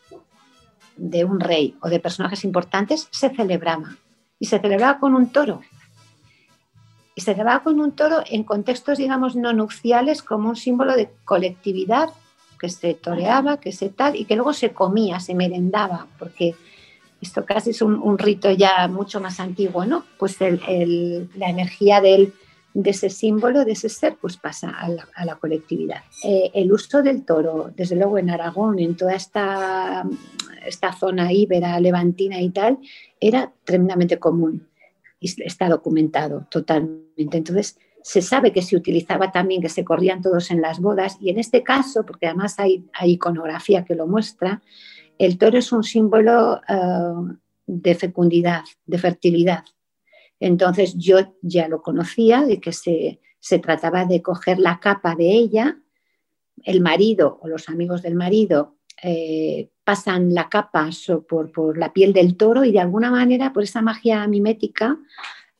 de 0.96 1.24
un 1.24 1.40
rey 1.40 1.76
o 1.80 1.88
de 1.88 2.00
personajes 2.00 2.44
importantes 2.44 3.08
se 3.10 3.30
celebraba. 3.30 3.96
Y 4.38 4.46
se 4.46 4.58
celebraba 4.58 4.98
con 5.00 5.14
un 5.14 5.32
toro. 5.32 5.62
Y 7.14 7.22
se 7.22 7.32
celebraba 7.32 7.62
con 7.62 7.80
un 7.80 7.92
toro 7.92 8.22
en 8.26 8.44
contextos, 8.44 8.98
digamos, 8.98 9.36
no 9.36 9.54
nupciales 9.54 10.22
como 10.22 10.50
un 10.50 10.56
símbolo 10.56 10.94
de 10.96 11.10
colectividad 11.24 12.10
que 12.64 12.70
se 12.70 12.94
toreaba, 12.94 13.60
que 13.60 13.72
se 13.72 13.90
tal, 13.90 14.16
y 14.16 14.24
que 14.24 14.36
luego 14.36 14.54
se 14.54 14.70
comía, 14.72 15.20
se 15.20 15.34
merendaba, 15.34 16.06
porque 16.18 16.54
esto 17.20 17.44
casi 17.44 17.70
es 17.70 17.82
un, 17.82 18.18
rito 18.18 18.50
ya 18.50 18.88
mucho 18.88 19.20
más 19.20 19.38
antiguo, 19.38 19.84
¿no? 19.84 20.04
Pues 20.18 20.40
la 20.40 21.48
energía 21.48 22.00
de 22.00 22.32
ese 22.84 23.10
símbolo, 23.10 23.66
de 23.66 23.72
ese 23.72 23.90
ser, 23.90 24.16
pues 24.18 24.38
pasa 24.38 24.70
a 24.70 25.24
la, 25.24 25.36
colectividad. 25.36 26.04
Eh, 26.22 26.52
el 26.54 26.72
uso 26.72 27.02
del 27.02 27.24
toro, 27.26 27.70
desde 27.76 27.96
luego 27.96 28.16
en 28.16 28.30
Aragón, 28.30 28.78
en 28.78 28.96
toda 28.96 29.14
esta, 29.14 30.04
esta 30.66 30.92
zona 30.94 31.34
íbera, 31.34 31.78
levantina 31.80 32.40
y 32.40 32.48
tal, 32.48 32.78
era 33.20 33.52
tremendamente 33.64 34.18
común 34.18 34.66
y 35.20 35.42
está 35.42 35.68
documentado 35.68 36.46
totalmente. 36.50 37.36
Entonces, 37.36 37.78
se 38.04 38.20
sabe 38.20 38.52
que 38.52 38.60
se 38.60 38.76
utilizaba 38.76 39.32
también, 39.32 39.62
que 39.62 39.70
se 39.70 39.82
corrían 39.82 40.20
todos 40.20 40.50
en 40.50 40.60
las 40.60 40.78
bodas 40.78 41.16
y 41.22 41.30
en 41.30 41.38
este 41.38 41.62
caso, 41.62 42.04
porque 42.04 42.26
además 42.26 42.60
hay, 42.60 42.84
iconografía 43.02 43.82
que 43.82 43.94
lo 43.94 44.06
muestra, 44.06 44.60
el 45.18 45.38
toro 45.38 45.56
es 45.56 45.72
un 45.72 45.82
símbolo 45.82 46.60
eh, 46.68 47.36
de 47.66 47.94
fecundidad, 47.94 48.62
de 48.84 48.98
fertilidad. 48.98 49.64
Entonces 50.38 50.96
yo 50.98 51.34
ya 51.40 51.66
lo 51.66 51.80
conocía, 51.80 52.42
de 52.42 52.60
que 52.60 52.72
se, 52.72 53.20
trataba 53.62 54.04
de 54.04 54.20
coger 54.20 54.58
la 54.58 54.80
capa 54.80 55.14
de 55.14 55.32
ella, 55.32 55.78
el 56.62 56.82
marido 56.82 57.38
o 57.40 57.48
los 57.48 57.70
amigos 57.70 58.02
del 58.02 58.16
marido 58.16 58.76
eh, 59.02 59.70
pasan 59.82 60.34
la 60.34 60.50
capa 60.50 60.90
por, 61.26 61.50
por, 61.50 61.78
la 61.78 61.94
piel 61.94 62.12
del 62.12 62.36
toro 62.36 62.64
y 62.64 62.72
de 62.72 62.80
alguna 62.80 63.10
manera 63.10 63.54
por 63.54 63.62
esa 63.62 63.80
magia 63.80 64.26
mimética 64.28 64.98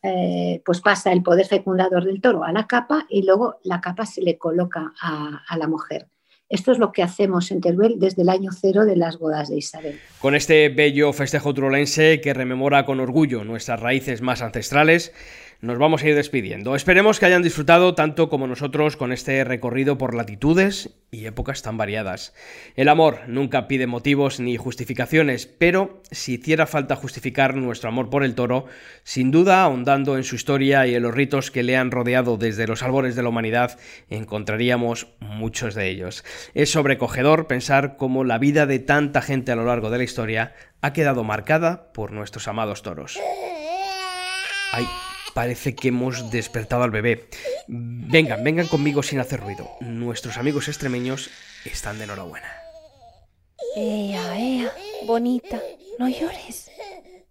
eh, 0.05 0.61
pues 0.65 0.83
pasa 0.83 1.13
el 1.13 1.23
poder 1.23 1.47
fecundador 1.47 2.05
del 2.05 2.21
toro 2.21 2.45
a 2.45 2.53
la 2.53 2.67
capa 2.67 3.07
y 3.09 3.23
luego 3.23 3.57
la 3.63 3.81
capa 3.81 4.05
se 4.05 4.21
le 4.21 4.37
coloca 4.37 4.93
a 5.01 5.57
la 5.57 5.67
mujer. 5.67 6.09
Esto 6.55 6.73
es 6.73 6.79
lo 6.79 6.93
que 6.93 7.03
hacemos 7.03 7.51
en 7.51 7.61
Teruel 7.61 7.99
desde 7.99 8.23
el 8.23 8.29
año 8.29 8.51
cero 8.53 8.85
de 8.85 8.97
las 8.97 9.19
bodas 9.19 9.49
de 9.49 9.57
Isabel. 9.57 9.99
Con 10.21 10.35
este 10.35 10.69
bello 10.69 11.13
festejo 11.13 11.55
turolense 11.55 12.21
que 12.21 12.35
rememora 12.35 12.85
con 12.85 13.01
orgullo 13.01 13.45
nuestras 13.45 13.81
raíces 13.81 14.21
más 14.21 14.43
ancestrales, 14.43 15.13
nos 15.61 15.79
vamos 15.79 16.03
a 16.03 16.09
ir 16.09 16.15
despidiendo. 16.15 16.77
Esperemos 16.77 17.19
que 17.19 17.27
hayan 17.27 17.43
disfrutado 17.43 17.95
tanto 17.95 18.29
como 18.29 18.47
nosotros 18.47 18.97
con 18.97 19.13
este 19.13 19.45
recorrido 19.45 19.99
por 19.99 20.15
latitudes 20.15 20.91
y 21.11 21.27
épocas 21.27 21.63
tan 21.63 21.77
variadas. 21.77 22.35
El 22.77 22.89
amor 22.89 23.21
nunca 23.29 23.69
pide 23.69 23.87
motivos 23.87 24.41
ni 24.41 24.57
justificaciones, 24.57 25.47
pero 25.47 26.03
si 26.11 26.35
hiciera 26.35 26.67
falta 26.67 26.97
justificar 26.97 27.55
nuestro 27.55 27.89
amor 27.89 28.11
por 28.11 28.25
el 28.25 28.35
toro, 28.35 28.67
sin 29.05 29.31
duda, 29.31 29.63
ahondando 29.63 30.17
en 30.17 30.25
su 30.25 30.35
historia 30.35 30.87
y 30.87 30.95
en 30.95 31.03
los 31.03 31.15
ritos 31.15 31.51
que 31.51 31.63
le 31.63 31.77
han 31.77 31.91
rodeado 31.91 32.37
desde 32.37 32.67
los 32.67 32.83
albores 32.83 33.17
de 33.17 33.23
la 33.23 33.29
humanidad, 33.29 33.79
encontraríamos 34.11 35.09
muchos 35.21 35.75
de 35.75 35.89
ellos. 35.89 36.25
Es 36.55 36.71
sobrecogedor 36.71 37.47
pensar 37.47 37.97
cómo 37.97 38.25
la 38.25 38.39
vida 38.39 38.67
de 38.67 38.79
tanta 38.79 39.23
gente 39.23 39.53
a 39.53 39.57
lo 39.57 39.65
largo 39.65 39.91
de 39.91 39.99
la 39.99 40.05
historia 40.05 40.55
ha 40.81 40.93
quedado 40.93 41.25
marcada 41.25 41.93
por 41.93 42.13
nuestros 42.13 42.49
amados 42.49 42.83
toros. 42.83 43.19
Ay, 44.73 44.87
Parece 45.35 45.75
que 45.75 45.89
hemos 45.89 46.31
despertado 46.31 46.85
al 46.85 46.93
bebé. 46.93 47.29
Vengan, 47.67 48.45
vengan 48.45 48.69
conmigo 48.69 49.03
sin 49.03 49.19
hacer 49.19 49.41
ruido. 49.41 49.69
Nuestros 49.81 50.39
amigos 50.39 50.69
extremeños 50.69 51.29
están 51.65 51.99
de 51.99 52.05
enhorabuena. 52.05 52.49
Ea, 53.77 54.39
ea, 54.39 54.73
bonita, 55.07 55.61
no 55.99 56.09
llores. 56.09 56.71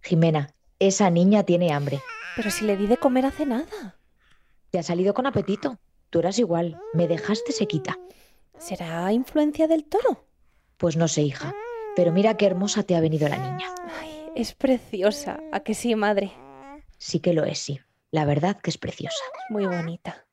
Jimena, 0.02 0.50
esa 0.78 1.08
niña 1.08 1.44
tiene 1.44 1.72
hambre. 1.72 2.02
Pero 2.36 2.50
si 2.50 2.66
le 2.66 2.76
di 2.76 2.86
de 2.86 2.98
comer 2.98 3.24
hace 3.24 3.46
nada. 3.46 3.98
Te 4.70 4.78
ha 4.78 4.82
salido 4.82 5.14
con 5.14 5.26
apetito. 5.26 5.78
Tú 6.10 6.18
eras 6.18 6.38
igual, 6.38 6.78
me 6.92 7.08
dejaste 7.08 7.52
sequita. 7.52 7.98
¿Será 8.58 9.10
influencia 9.12 9.66
del 9.66 9.84
toro? 9.84 10.26
Pues 10.76 10.96
no 10.96 11.08
sé, 11.08 11.22
hija. 11.22 11.54
Pero 11.96 12.12
mira 12.12 12.36
qué 12.36 12.44
hermosa 12.44 12.82
te 12.82 12.96
ha 12.96 13.00
venido 13.00 13.28
la 13.28 13.38
niña. 13.38 13.74
Ay, 13.98 14.26
es 14.36 14.52
preciosa. 14.52 15.40
¿A 15.52 15.60
que 15.60 15.74
sí, 15.74 15.94
madre? 15.94 16.32
Sí 16.98 17.20
que 17.20 17.32
lo 17.32 17.44
es, 17.44 17.58
sí. 17.58 17.80
La 18.14 18.24
verdad 18.24 18.56
que 18.62 18.70
es 18.70 18.78
preciosa. 18.78 19.24
Muy 19.50 19.66
bonita. 19.66 20.24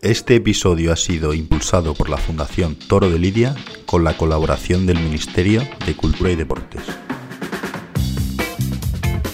Este 0.00 0.36
episodio 0.36 0.94
ha 0.94 0.96
sido 0.96 1.34
impulsado 1.34 1.92
por 1.92 2.08
la 2.08 2.16
Fundación 2.16 2.74
Toro 2.74 3.10
de 3.10 3.18
Lidia 3.18 3.54
con 3.84 4.02
la 4.02 4.16
colaboración 4.16 4.86
del 4.86 4.98
Ministerio 4.98 5.60
de 5.84 5.94
Cultura 5.94 6.30
y 6.30 6.36
Deportes. 6.36 6.84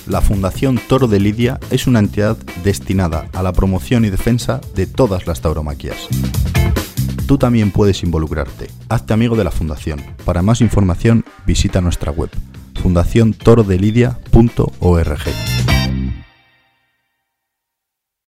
La 0.08 0.20
Fundación 0.20 0.80
Toro 0.88 1.06
de 1.06 1.20
Lidia 1.20 1.60
es 1.70 1.86
una 1.86 2.00
entidad 2.00 2.36
destinada 2.64 3.28
a 3.32 3.44
la 3.44 3.52
promoción 3.52 4.04
y 4.04 4.10
defensa 4.10 4.60
de 4.74 4.88
todas 4.88 5.28
las 5.28 5.40
tauromaquias. 5.40 6.08
Tú 7.26 7.38
también 7.38 7.70
puedes 7.70 8.02
involucrarte. 8.02 8.68
Hazte 8.88 9.14
amigo 9.14 9.36
de 9.36 9.44
la 9.44 9.50
Fundación. 9.50 10.02
Para 10.24 10.42
más 10.42 10.60
información 10.60 11.24
visita 11.46 11.80
nuestra 11.80 12.12
web 12.12 12.30
fundaciontorodelidia.org. 12.82 15.73